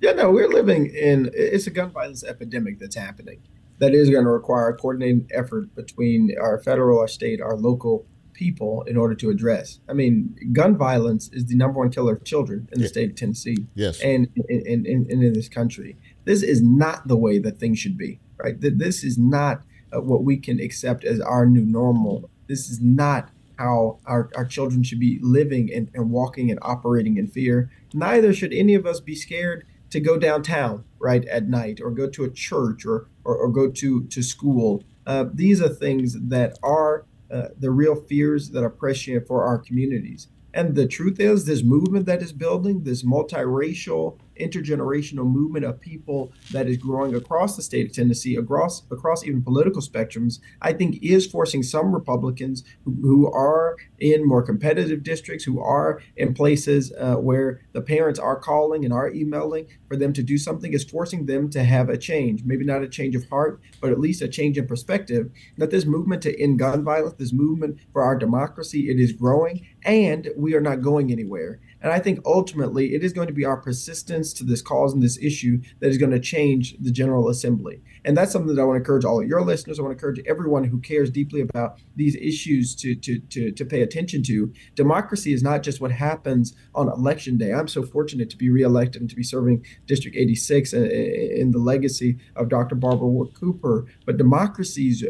[0.00, 3.40] Yeah, no, we're living in it's a gun violence epidemic that's happening.
[3.78, 8.06] That is going to require a coordinated effort between our federal, our state, our local
[8.42, 9.78] people in order to address.
[9.88, 12.94] I mean, gun violence is the number one killer of children in the yeah.
[12.94, 13.66] state of Tennessee.
[13.74, 14.00] Yes.
[14.00, 15.96] And in, in, in, in, this country.
[16.24, 18.56] This is not the way that things should be, right?
[18.60, 19.62] This is not
[19.92, 22.28] uh, what we can accept as our new normal.
[22.48, 27.16] This is not how our, our children should be living and, and walking and operating
[27.16, 27.70] in fear.
[27.94, 32.08] Neither should any of us be scared to go downtown, right, at night or go
[32.08, 34.82] to a church or, or, or go to, to school.
[35.06, 39.58] Uh, these are things that are uh, the real fears that are prescient for our
[39.58, 40.28] communities.
[40.54, 46.32] And the truth is, this movement that is building, this multiracial, intergenerational movement of people
[46.52, 51.02] that is growing across the state of Tennessee, across across even political spectrums, I think
[51.02, 56.92] is forcing some Republicans who, who are in more competitive districts, who are in places
[56.98, 60.84] uh, where the parents are calling and are emailing for them to do something, is
[60.84, 62.44] forcing them to have a change.
[62.44, 65.30] Maybe not a change of heart, but at least a change in perspective.
[65.58, 69.66] That this movement to end gun violence, this movement for our democracy, it is growing,
[69.84, 71.60] and we are not going anywhere.
[71.82, 75.02] And I think ultimately it is going to be our persistence to this cause and
[75.02, 77.82] this issue that is going to change the General Assembly.
[78.04, 79.78] And that's something that I want to encourage all of your listeners.
[79.78, 83.64] I want to encourage everyone who cares deeply about these issues to, to, to, to
[83.64, 84.52] pay attention to.
[84.76, 87.52] Democracy is not just what happens on election day.
[87.52, 92.18] I'm so fortunate to be reelected and to be serving District 86 in the legacy
[92.36, 92.76] of Dr.
[92.76, 93.86] Barbara Ward Cooper.
[94.06, 95.04] But democracy's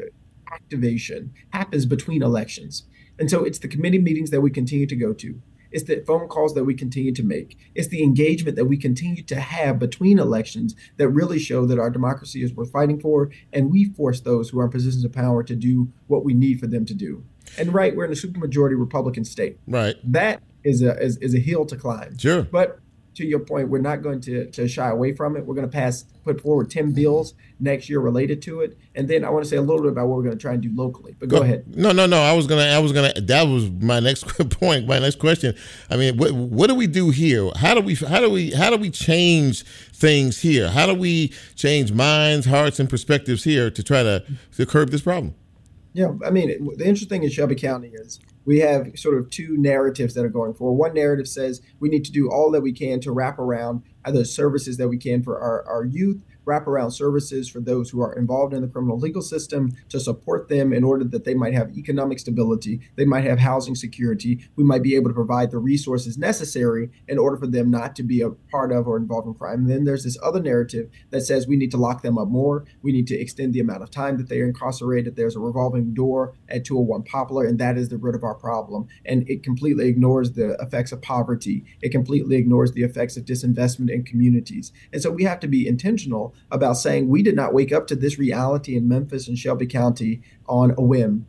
[0.53, 2.85] activation happens between elections.
[3.19, 5.41] And so it's the committee meetings that we continue to go to.
[5.73, 7.59] It's the phone calls that we continue to make.
[7.75, 11.91] It's the engagement that we continue to have between elections that really show that our
[11.91, 13.31] democracy is worth fighting for.
[13.53, 16.61] And we force those who are in positions of power to do what we need
[16.61, 17.25] for them to do.
[17.59, 19.59] And right, we're in a supermajority Republican state.
[19.67, 19.97] Right.
[20.05, 22.17] That is a is, is a hill to climb.
[22.19, 22.43] Sure.
[22.43, 22.79] But
[23.15, 25.45] to your point, we're not going to, to shy away from it.
[25.45, 28.79] We're going to pass, put forward 10 bills next year related to it.
[28.95, 30.53] And then I want to say a little bit about what we're going to try
[30.55, 31.15] and do locally.
[31.19, 31.77] But go, go ahead.
[31.77, 32.21] No, no, no.
[32.21, 35.19] I was going to, I was going to, that was my next point, my next
[35.19, 35.55] question.
[35.91, 37.51] I mean, what, what do we do here?
[37.57, 40.71] How do we, how do we, how do we change things here?
[40.71, 44.25] How do we change minds, hearts, and perspectives here to try to,
[44.57, 45.35] to curb this problem?
[45.95, 49.57] Yeah, I mean, the interesting thing in Shelby County is we have sort of two
[49.57, 50.79] narratives that are going forward.
[50.79, 54.25] One narrative says we need to do all that we can to wrap around the
[54.25, 58.55] services that we can for our, our youth wraparound services for those who are involved
[58.55, 62.19] in the criminal legal system to support them in order that they might have economic
[62.19, 66.91] stability, they might have housing security, we might be able to provide the resources necessary
[67.09, 69.61] in order for them not to be a part of or involved in crime.
[69.61, 72.65] And then there's this other narrative that says we need to lock them up more,
[72.83, 75.17] we need to extend the amount of time that they are incarcerated.
[75.17, 78.89] There's a revolving door at 201 Poplar, and that is the root of our problem.
[79.05, 81.65] And it completely ignores the effects of poverty.
[81.81, 84.73] It completely ignores the effects of disinvestment in communities.
[84.93, 87.97] And so we have to be intentional about saying we did not wake up to
[87.97, 91.27] this reality in Memphis and Shelby County on a whim.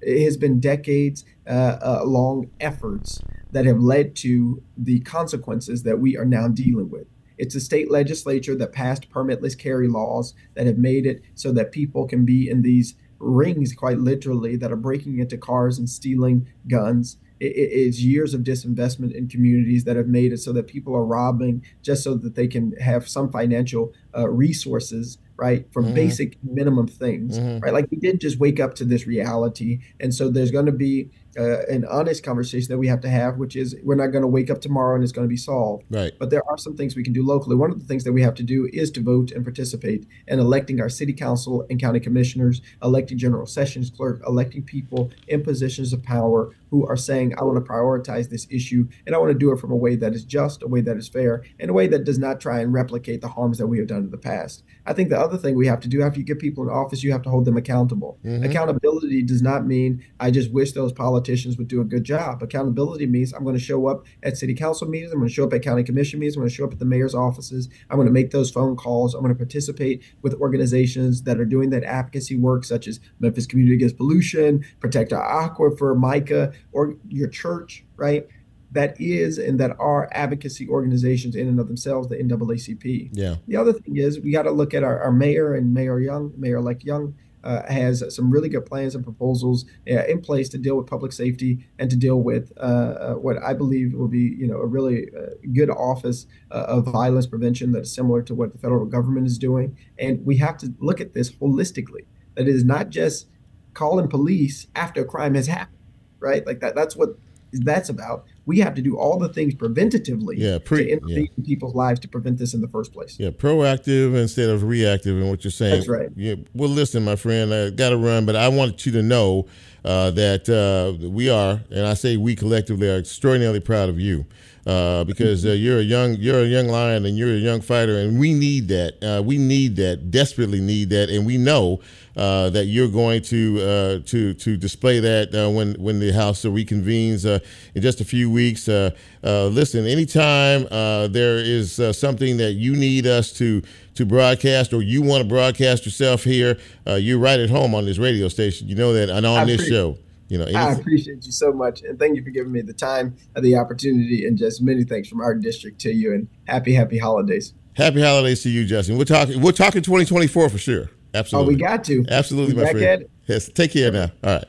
[0.00, 5.98] It has been decades uh, uh, long efforts that have led to the consequences that
[5.98, 7.06] we are now dealing with.
[7.36, 11.72] It's a state legislature that passed permitless carry laws that have made it so that
[11.72, 16.46] people can be in these rings, quite literally, that are breaking into cars and stealing
[16.68, 20.94] guns it is years of disinvestment in communities that have made it so that people
[20.94, 25.94] are robbing just so that they can have some financial uh, resources right from mm-hmm.
[25.94, 27.58] basic minimum things mm-hmm.
[27.60, 30.72] right like we didn't just wake up to this reality and so there's going to
[30.72, 34.22] be uh, an honest conversation that we have to have, which is we're not going
[34.22, 35.84] to wake up tomorrow and it's going to be solved.
[35.90, 36.12] Right.
[36.18, 37.56] But there are some things we can do locally.
[37.56, 40.40] One of the things that we have to do is to vote and participate in
[40.40, 45.92] electing our city council and county commissioners, electing general sessions clerk, electing people in positions
[45.92, 49.38] of power who are saying, I want to prioritize this issue and I want to
[49.38, 51.74] do it from a way that is just, a way that is fair, and a
[51.74, 54.18] way that does not try and replicate the harms that we have done in the
[54.18, 54.62] past.
[54.86, 57.02] I think the other thing we have to do after you get people in office,
[57.02, 58.18] you have to hold them accountable.
[58.24, 58.44] Mm-hmm.
[58.44, 62.42] Accountability does not mean I just wish those politicians would do a good job.
[62.42, 65.44] Accountability means I'm going to show up at city council meetings, I'm going to show
[65.44, 67.96] up at county commission meetings, I'm going to show up at the mayor's offices, I'm
[67.96, 71.70] going to make those phone calls, I'm going to participate with organizations that are doing
[71.70, 77.28] that advocacy work, such as Memphis Community Against Pollution, Protect Our Aquifer, MICAH, or your
[77.28, 78.26] church, right?
[78.72, 83.10] that is and that are advocacy organizations in and of themselves, the NAACP.
[83.12, 83.36] Yeah.
[83.48, 86.32] The other thing is we got to look at our, our mayor and Mayor Young,
[86.36, 90.76] Mayor-elect Young, uh, has some really good plans and proposals uh, in place to deal
[90.76, 94.46] with public safety and to deal with uh, uh what I believe will be, you
[94.46, 98.58] know, a really uh, good office uh, of violence prevention that's similar to what the
[98.58, 99.76] federal government is doing.
[99.98, 102.04] And we have to look at this holistically.
[102.34, 103.26] That it is not just
[103.74, 105.79] calling police after a crime has happened,
[106.20, 106.46] right?
[106.46, 106.74] Like that.
[106.74, 107.16] That's what
[107.52, 108.24] that's about.
[108.46, 111.30] We have to do all the things preventatively yeah, pre- to intervene yeah.
[111.36, 113.18] in people's lives to prevent this in the first place.
[113.18, 115.74] Yeah, proactive instead of reactive in what you're saying.
[115.74, 116.08] That's right.
[116.16, 116.36] Yeah.
[116.54, 119.46] Well, listen, my friend, I got to run, but I wanted you to know
[119.84, 124.26] uh, that uh, we are, and I say we collectively are extraordinarily proud of you.
[124.66, 127.96] Uh, because uh, you're a young you're a young lion and you're a young fighter
[127.96, 131.80] and we need that uh, we need that desperately need that and we know
[132.16, 136.42] uh, that you're going to uh, to to display that uh, when when the House
[136.42, 137.38] reconvenes uh,
[137.74, 138.68] in just a few weeks.
[138.68, 138.90] Uh,
[139.22, 140.64] uh, listen, anytime
[141.12, 143.62] there is something that you need us to
[143.94, 147.98] to broadcast or you want to broadcast yourself here, you're right at home on this
[147.98, 148.68] radio station.
[148.68, 149.98] You know that and on this show.
[150.28, 153.16] You know, I appreciate you so much, and thank you for giving me the time
[153.34, 156.98] and the opportunity, and just many thanks from our district to you, and happy happy
[156.98, 157.52] holidays.
[157.74, 158.96] Happy holidays to you, Justin.
[158.96, 159.40] We're talking.
[159.40, 160.88] We're talking 2024 for sure.
[161.14, 161.54] Absolutely.
[161.54, 162.04] Oh, we got to.
[162.08, 163.06] Absolutely, my friend.
[163.30, 164.10] Yes, take care now.
[164.24, 164.44] All right.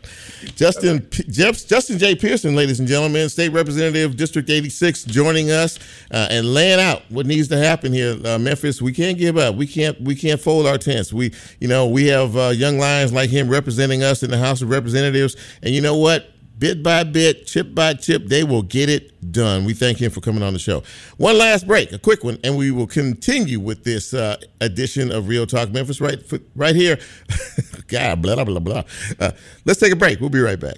[0.55, 2.15] Justin Jeff, Justin J.
[2.15, 5.77] Pearson, ladies and gentlemen, State Representative, District 86, joining us
[6.09, 8.17] uh, and laying out what needs to happen here.
[8.25, 9.53] Uh, Memphis, we can't give up.
[9.55, 11.13] We can't we can't fold our tents.
[11.13, 14.63] We you know we have uh, young lions like him representing us in the House
[14.63, 16.30] of Representatives, and you know what?
[16.61, 19.65] Bit by bit, chip by chip, they will get it done.
[19.65, 20.83] We thank him for coming on the show.
[21.17, 25.27] One last break, a quick one, and we will continue with this uh, edition of
[25.27, 26.21] Real Talk Memphis right
[26.55, 26.99] right here.
[27.87, 28.83] God, blah, blah, blah, blah.
[29.19, 29.31] Uh,
[29.65, 30.21] let's take a break.
[30.21, 30.77] We'll be right back.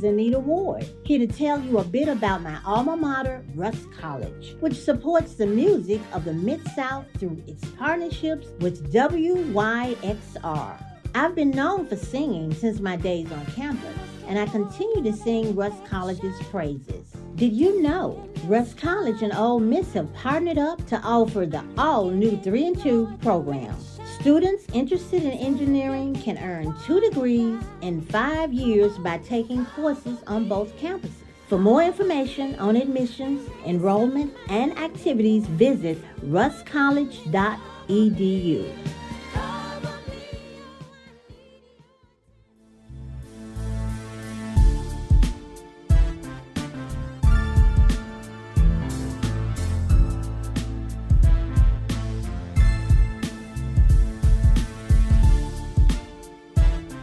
[0.00, 4.56] Is Anita Ward, here to tell you a bit about my alma mater, Rust College,
[4.60, 10.89] which supports the music of the Mid South through its partnerships with WYXR.
[11.14, 13.96] I've been known for singing since my days on campus,
[14.28, 17.10] and I continue to sing Rust College's praises.
[17.34, 22.10] Did you know Rust College and Ole Miss have partnered up to offer the all
[22.10, 23.74] new 3 and 2 program?
[24.20, 30.48] Students interested in engineering can earn two degrees in five years by taking courses on
[30.48, 31.24] both campuses.
[31.48, 38.99] For more information on admissions, enrollment, and activities, visit rustcollege.edu.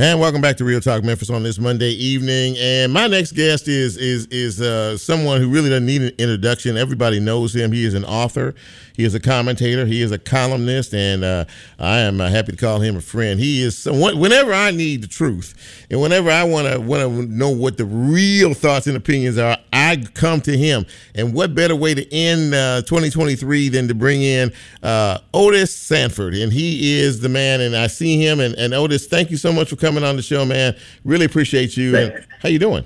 [0.00, 2.54] And welcome back to Real Talk Memphis on this Monday evening.
[2.56, 6.76] And my next guest is is is uh, someone who really doesn't need an introduction.
[6.76, 7.72] Everybody knows him.
[7.72, 8.54] He is an author.
[8.98, 9.86] He is a commentator.
[9.86, 11.44] He is a columnist, and uh,
[11.78, 13.38] I am uh, happy to call him a friend.
[13.38, 15.54] He is whenever I need the truth,
[15.88, 19.56] and whenever I want to want to know what the real thoughts and opinions are,
[19.72, 20.84] I come to him.
[21.14, 26.34] And what better way to end uh, 2023 than to bring in uh, Otis Sanford?
[26.34, 27.60] And he is the man.
[27.60, 28.40] And I see him.
[28.40, 30.76] And, and Otis, thank you so much for coming on the show, man.
[31.04, 31.96] Really appreciate you.
[31.96, 32.84] And How you doing?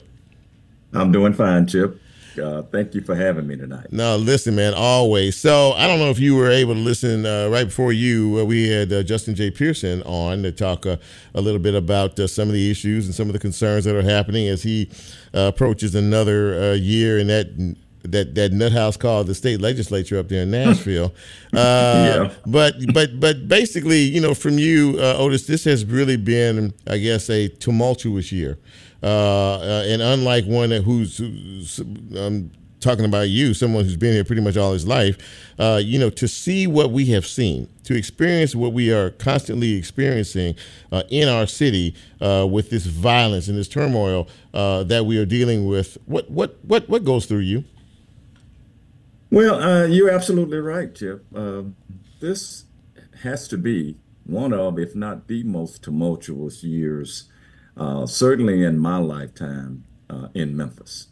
[0.93, 2.02] I'm doing fine, Chip.
[2.39, 3.93] Uh, thank you for having me tonight.
[3.93, 5.37] No, listen, man, always.
[5.37, 8.41] So I don't know if you were able to listen uh, right before you.
[8.41, 9.51] Uh, we had uh, Justin J.
[9.51, 10.97] Pearson on to talk uh,
[11.35, 13.95] a little bit about uh, some of the issues and some of the concerns that
[13.97, 14.91] are happening as he
[15.35, 20.43] approaches another year in that that that nut house called the state legislature up there
[20.43, 21.13] in Nashville.
[21.53, 21.57] uh,
[22.29, 22.35] yeah.
[22.47, 26.99] But but but basically, you know, from you, uh, Otis, this has really been, I
[26.99, 28.59] guess, a tumultuous year.
[29.03, 31.81] Uh, uh, and unlike one who's, who's
[32.79, 35.19] talking about you, someone who's been here pretty much all his life,
[35.59, 39.75] uh, you know, to see what we have seen, to experience what we are constantly
[39.75, 40.55] experiencing
[40.93, 45.27] uh, in our city uh, with this violence and this turmoil uh, that we are
[45.27, 47.65] dealing with, what what what what goes through you?
[49.31, 51.25] Well, you're absolutely right, Chip.
[51.35, 51.75] Um,
[52.21, 52.65] this
[53.23, 53.97] has to be
[54.27, 57.32] one of, if not the most tumultuous years
[57.77, 61.09] uh, certainly in my lifetime uh, in Memphis.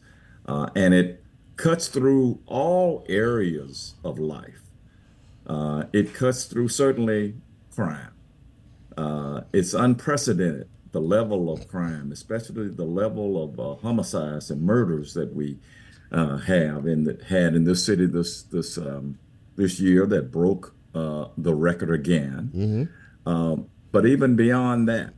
[0.46, 1.22] Uh, and it
[1.56, 4.62] cuts through all areas of life.
[5.46, 7.34] Uh, it cuts through certainly
[7.74, 8.12] crime.
[8.96, 15.14] Uh, it's unprecedented, the level of crime, especially the level of uh, homicides and murders
[15.14, 15.58] that we
[16.10, 19.16] have in the, had in this city this this um,
[19.54, 22.50] this year that broke the record again.
[22.52, 23.28] Mm-hmm.
[23.28, 25.14] Um, but even beyond that,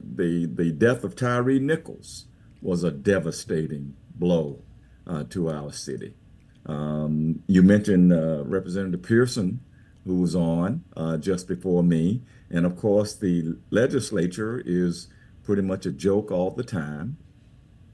[0.00, 2.26] the the death of Tyre Nichols
[2.62, 4.62] was a devastating blow
[5.06, 6.14] uh, to our city.
[6.66, 9.60] Um, you mentioned uh, Representative Pearson,
[10.04, 12.22] who was on uh, just before me.
[12.50, 15.08] And of course, the legislature is
[15.42, 17.18] pretty much a joke all the time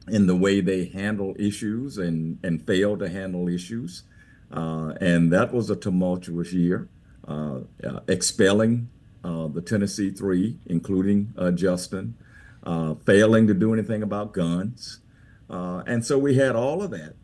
[0.09, 4.05] in the way they handle issues and, and fail to handle issues.
[4.51, 6.89] Uh, and that was a tumultuous year,
[7.27, 8.91] uh, uh, expelling
[9.23, 12.17] the Tennessee Three, including uh, Justin,
[12.63, 15.01] uh, failing to do anything about guns.
[15.49, 17.15] and so we had all of that.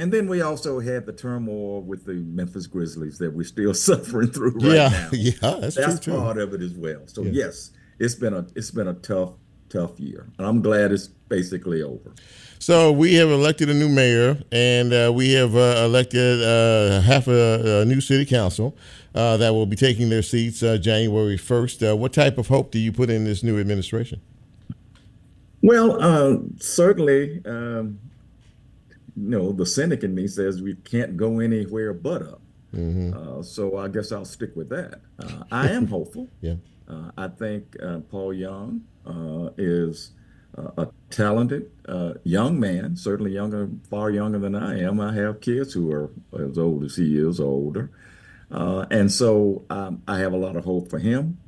[0.00, 4.30] And then we also had the turmoil with the Memphis Grizzlies that we're still suffering
[4.30, 5.08] through right yeah, now.
[5.12, 7.02] Yeah, that's, that's part of it as well.
[7.06, 7.32] So Yeah.
[7.32, 9.34] yes, it's been a it's been a tough
[9.70, 12.12] tough year, and I'm glad it's basically over.
[12.58, 17.26] So we have elected a new mayor, and uh, we have uh, elected uh, half
[17.26, 18.76] a, a new city council
[19.14, 21.82] uh, that will be taking their seats uh, January first.
[21.82, 24.20] Uh, what type of hope do you put in this new administration?
[25.62, 27.98] Well, uh, certainly, um,
[29.16, 32.40] you know, the cynic in me says we can't go anywhere but up.
[32.72, 35.00] Uh, so I guess I'll stick with that.
[35.18, 36.28] Uh, I am hopeful.
[36.40, 36.54] Yeah.
[36.90, 40.12] Uh, I think uh, Paul Young uh, is
[40.76, 41.70] a talented
[42.24, 45.00] young man, certainly younger, far younger than I am.
[45.00, 47.90] I have kids who are as old as he is, or older.
[48.50, 51.38] And so um, I have a lot of hope for him.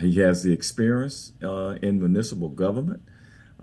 [0.00, 3.02] He has the experience in municipal government.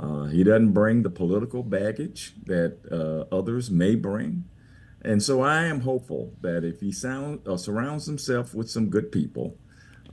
[0.01, 4.45] Uh, he doesn't bring the political baggage that uh, others may bring.
[5.03, 9.11] And so I am hopeful that if he sound, uh, surrounds himself with some good
[9.11, 9.57] people,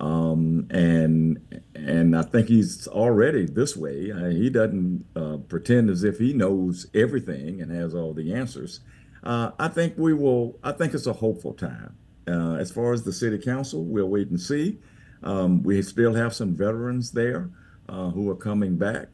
[0.00, 4.12] um, and and I think he's already this way.
[4.12, 8.80] Uh, he doesn't uh, pretend as if he knows everything and has all the answers.
[9.24, 10.58] Uh, I think we will.
[10.62, 11.96] I think it's a hopeful time.
[12.28, 14.78] Uh, as far as the city council, we'll wait and see.
[15.22, 17.50] Um, we still have some veterans there
[17.88, 19.08] uh, who are coming back,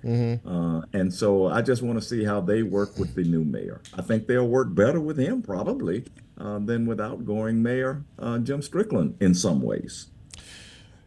[0.45, 3.81] uh, and so I just want to see how they work with the new mayor.
[3.97, 6.05] I think they'll work better with him probably
[6.37, 10.09] uh, than with outgoing mayor uh, Jim Strickland in some ways.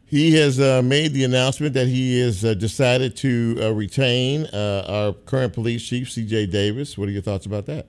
[0.09, 4.85] He has uh, made the announcement that he has uh, decided to uh, retain uh,
[4.87, 6.45] our current police chief, C.J.
[6.45, 6.97] Davis.
[6.97, 7.87] What are your thoughts about that?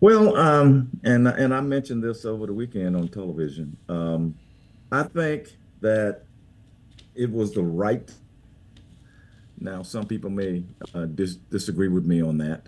[0.00, 3.76] Well, um, and and I mentioned this over the weekend on television.
[3.88, 4.34] Um,
[4.90, 6.22] I think that
[7.14, 8.10] it was the right.
[9.60, 12.66] Now, some people may uh, dis- disagree with me on that,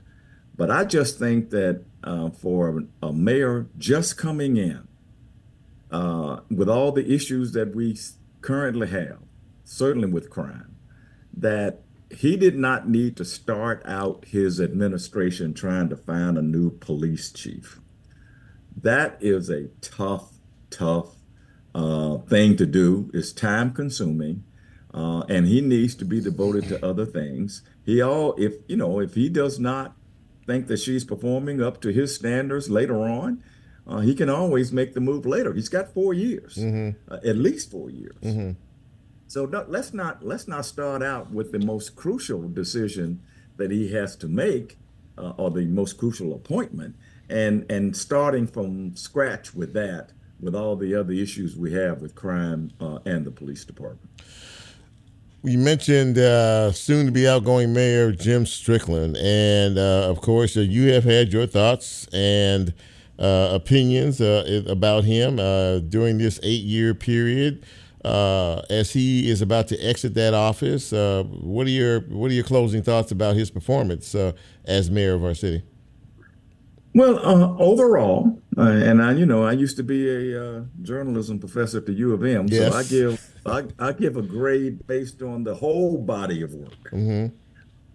[0.57, 4.86] but I just think that uh, for a mayor just coming in,
[6.51, 7.97] with all the issues that we
[8.41, 9.18] currently have,
[9.64, 10.76] certainly with crime,
[11.36, 16.70] that he did not need to start out his administration trying to find a new
[16.70, 17.80] police chief.
[18.76, 20.32] That is a tough,
[20.70, 21.16] tough
[21.74, 23.11] uh, thing to do.
[23.12, 24.45] It's time consuming.
[24.93, 27.62] Uh, and he needs to be devoted to other things.
[27.84, 29.95] He all, if you know, if he does not
[30.47, 33.43] think that she's performing up to his standards later on,
[33.89, 35.55] uh, he can always make the move later.
[35.55, 36.93] He's got four years, uh,
[37.24, 38.16] at least four years.
[39.26, 43.20] So no, let's not let's not start out with the most crucial decision
[43.57, 44.78] that he has to make,
[45.18, 46.97] uh, or the most crucial appointment,
[47.28, 52.14] and and starting from scratch with that, with all the other issues we have with
[52.14, 54.09] crime uh, and the police department.
[55.45, 60.61] You mentioned uh, soon to be outgoing mayor Jim Strickland, and uh, of course, uh,
[60.61, 62.72] you have had your thoughts and
[63.19, 67.64] opinions uh, about him uh, during this eight year period.
[68.05, 72.35] Uh, as he is about to exit that office, uh, what are your what are
[72.35, 74.33] your closing thoughts about his performance uh,
[74.66, 75.62] as mayor of our city?
[76.95, 81.39] Well, uh, overall, uh, and I, you know, I used to be a uh, journalism
[81.39, 85.21] professor at the U of M, so I give I, I give a grade based
[85.21, 86.93] on the whole body of work.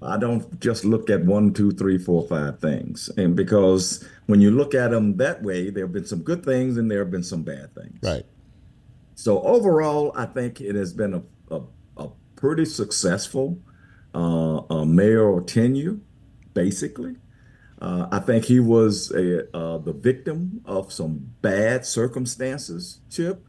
[0.01, 4.51] I don't just look at one, two, three, four, five things, and because when you
[4.51, 7.24] look at them that way, there have been some good things and there have been
[7.24, 7.99] some bad things.
[8.01, 8.26] Right.
[9.15, 11.61] So overall, I think it has been a a,
[11.97, 13.59] a pretty successful
[14.15, 15.97] uh, uh, mayoral tenure,
[16.53, 17.15] basically.
[17.82, 23.45] Uh, I think he was a, uh, the victim of some bad circumstances, Chip.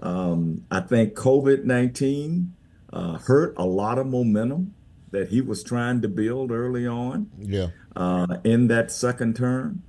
[0.00, 2.54] Um, I think COVID 19
[2.92, 4.74] uh, hurt a lot of momentum
[5.10, 7.68] that he was trying to build early on Yeah.
[7.96, 9.82] uh, in that second term.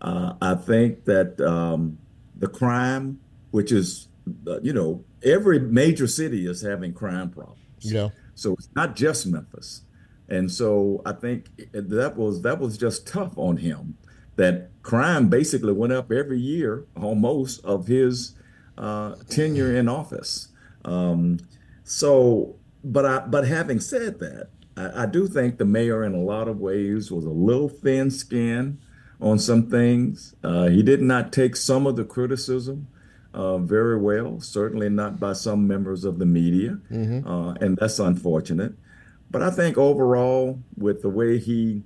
[0.00, 1.98] Uh, I think that um,
[2.36, 3.20] the crime,
[3.50, 4.08] which is,
[4.46, 7.60] uh, you know, every major city is having crime problems.
[7.80, 8.08] Yeah.
[8.34, 9.82] So it's not just Memphis.
[10.28, 13.98] And so I think that was that was just tough on him.
[14.36, 18.34] That crime basically went up every year almost of his
[18.78, 20.48] uh, tenure in office.
[20.84, 21.40] Um,
[21.84, 26.22] so, but I but having said that, I, I do think the mayor in a
[26.22, 28.78] lot of ways was a little thin-skinned
[29.20, 30.34] on some things.
[30.42, 32.86] Uh, he did not take some of the criticism
[33.32, 37.24] uh, very well, certainly not by some members of the media, Mhm.
[37.26, 38.72] uh, and that's unfortunate.
[39.30, 41.84] But I think overall, with the way he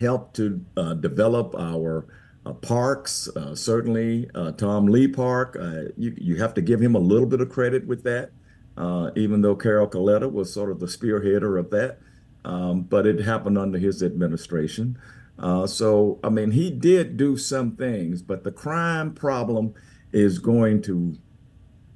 [0.00, 2.04] helped to uh, develop our
[2.46, 6.94] uh, parks, uh, certainly uh, Tom Lee Park, uh, you, you have to give him
[6.94, 8.30] a little bit of credit with that,
[8.76, 11.98] uh, even though Carol Coletta was sort of the spearheader of that.
[12.44, 14.96] Um, but it happened under his administration.
[15.38, 19.74] Uh, so, I mean, he did do some things, but the crime problem
[20.12, 21.16] is going to,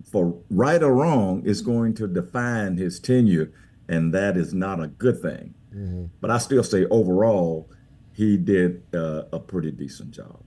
[0.05, 3.51] for right or wrong, is going to define his tenure,
[3.89, 5.55] and that is not a good thing.
[5.75, 6.11] Mhm.
[6.21, 7.69] But I still say overall,
[8.13, 10.39] he did uh, a pretty decent job.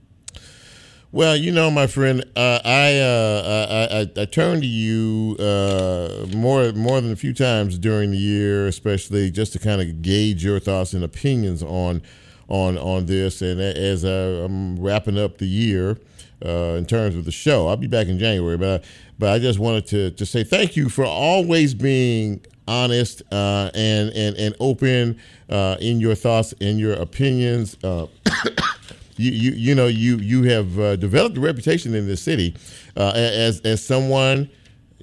[1.12, 6.26] Well, you know, my friend, uh, I, uh, I, I I turned to you uh,
[6.34, 10.44] more more than a few times during the year, especially just to kind of gauge
[10.44, 12.02] your thoughts and opinions on
[12.48, 13.42] on on this.
[13.42, 15.98] And as I'm wrapping up the year
[16.44, 18.86] uh, in terms of the show, I'll be back in January, but I,
[19.18, 24.10] but I just wanted to to say thank you for always being honest uh, and
[24.10, 25.18] and and open
[25.48, 27.76] uh, in your thoughts and your opinions.
[27.82, 28.06] Uh,
[29.16, 32.54] you, you you know you you have uh, developed a reputation in this city
[32.96, 34.50] uh, as as someone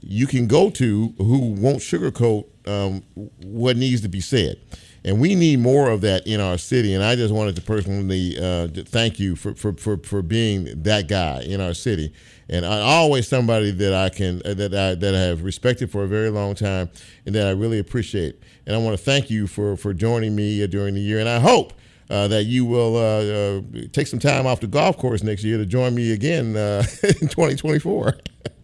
[0.02, 3.02] you can go to who won't sugarcoat um,
[3.44, 4.60] what needs to be said.
[5.06, 6.94] And we need more of that in our city.
[6.94, 11.08] And I just wanted to personally uh, thank you for, for, for, for being that
[11.08, 12.14] guy in our city.
[12.50, 16.04] And I, always somebody that I can uh, that I that I have respected for
[16.04, 16.90] a very long time,
[17.26, 18.38] and that I really appreciate.
[18.66, 21.20] And I want to thank you for for joining me uh, during the year.
[21.20, 21.74] And I hope
[22.10, 25.58] uh, that you will uh, uh, take some time off the golf course next year
[25.58, 28.18] to join me again in 2024.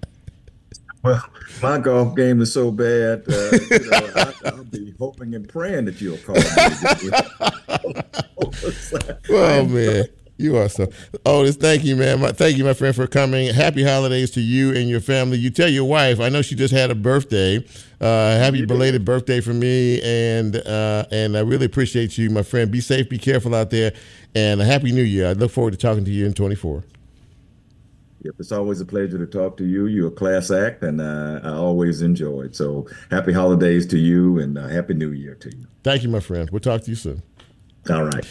[1.01, 1.23] Well,
[1.61, 5.85] my golf game is so bad, uh, you know, I, I'll be hoping and praying
[5.85, 6.41] that you'll call me.
[9.29, 10.05] Oh man,
[10.37, 10.87] you are so.
[11.25, 12.19] Otis, thank you, man.
[12.19, 13.53] My, thank you, my friend, for coming.
[13.53, 15.37] Happy holidays to you and your family.
[15.37, 16.19] You tell your wife.
[16.19, 17.65] I know she just had a birthday.
[18.01, 22.71] Uh, happy belated birthday for me, and uh, and I really appreciate you, my friend.
[22.71, 23.93] Be safe, be careful out there,
[24.35, 25.29] and a happy New Year.
[25.29, 26.83] I look forward to talking to you in 24.
[28.21, 29.85] Yep, it's always a pleasure to talk to you.
[29.85, 32.55] You're a class act, and uh, I always enjoy it.
[32.55, 35.65] So happy holidays to you, and uh, happy New Year to you.
[35.83, 36.49] Thank you, my friend.
[36.49, 37.23] We'll talk to you soon.
[37.89, 38.25] All right.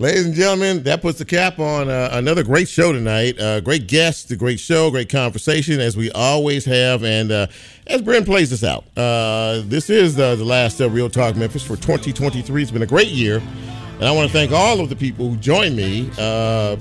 [0.00, 3.38] Ladies and gentlemen, that puts the cap on uh, another great show tonight.
[3.38, 7.04] Uh, great guests, a great show, great conversation, as we always have.
[7.04, 7.48] And uh,
[7.86, 11.62] as Brent plays this out, uh, this is uh, the last uh, Real Talk Memphis
[11.62, 12.62] for 2023.
[12.62, 13.42] It's been a great year.
[13.96, 16.76] And I want to thank all of the people who joined me uh,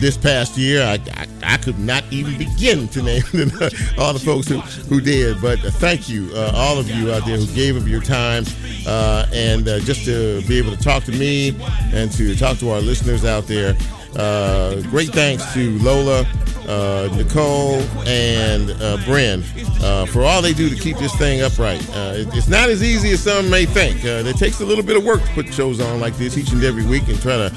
[0.00, 0.82] this past year.
[0.82, 3.22] I, I, I could not even begin to name
[3.98, 5.40] all the folks who, who did.
[5.40, 8.44] But thank you, uh, all of you out there who gave of your time
[8.86, 11.56] uh, and uh, just to be able to talk to me
[11.92, 13.76] and to talk to our listeners out there.
[14.16, 16.26] Uh, great thanks to Lola,
[16.66, 19.42] uh, Nicole, and uh, Bren
[19.82, 21.80] uh, for all they do to keep this thing upright.
[21.90, 24.04] Uh, it- it's not as easy as some may think.
[24.04, 26.64] It takes a little bit of work to put shows on like this each and
[26.64, 27.52] every week and try to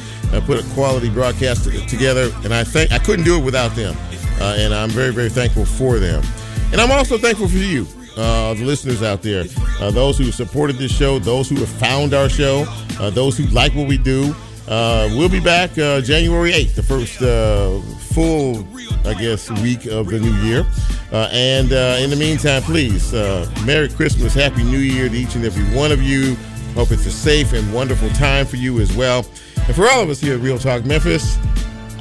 [0.45, 2.29] put a quality broadcast t- together.
[2.43, 3.95] And I think I couldn't do it without them.
[4.41, 6.23] And I'm very, very thankful for them.
[6.71, 9.45] And I'm also thankful for you, uh, the listeners out there,
[9.79, 12.65] uh, those who supported this show, those who have found our show,
[12.99, 14.35] uh, those who like what we do.
[14.69, 17.79] Uh, we'll be back uh, January 8th, the first uh,
[18.13, 18.63] full,
[19.03, 20.63] I guess, week of the new year.
[21.11, 25.33] Uh, and uh, in the meantime, please, uh, Merry Christmas, Happy New Year to each
[25.33, 26.35] and every one of you.
[26.75, 29.25] Hope it's a safe and wonderful time for you as well.
[29.65, 31.39] And for all of us here at Real Talk Memphis,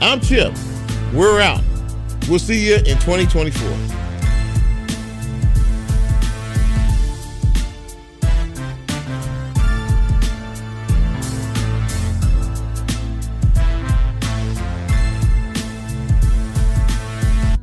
[0.03, 0.53] I'm Chip.
[1.15, 1.63] We're out.
[2.29, 4.08] We'll see you in 2024.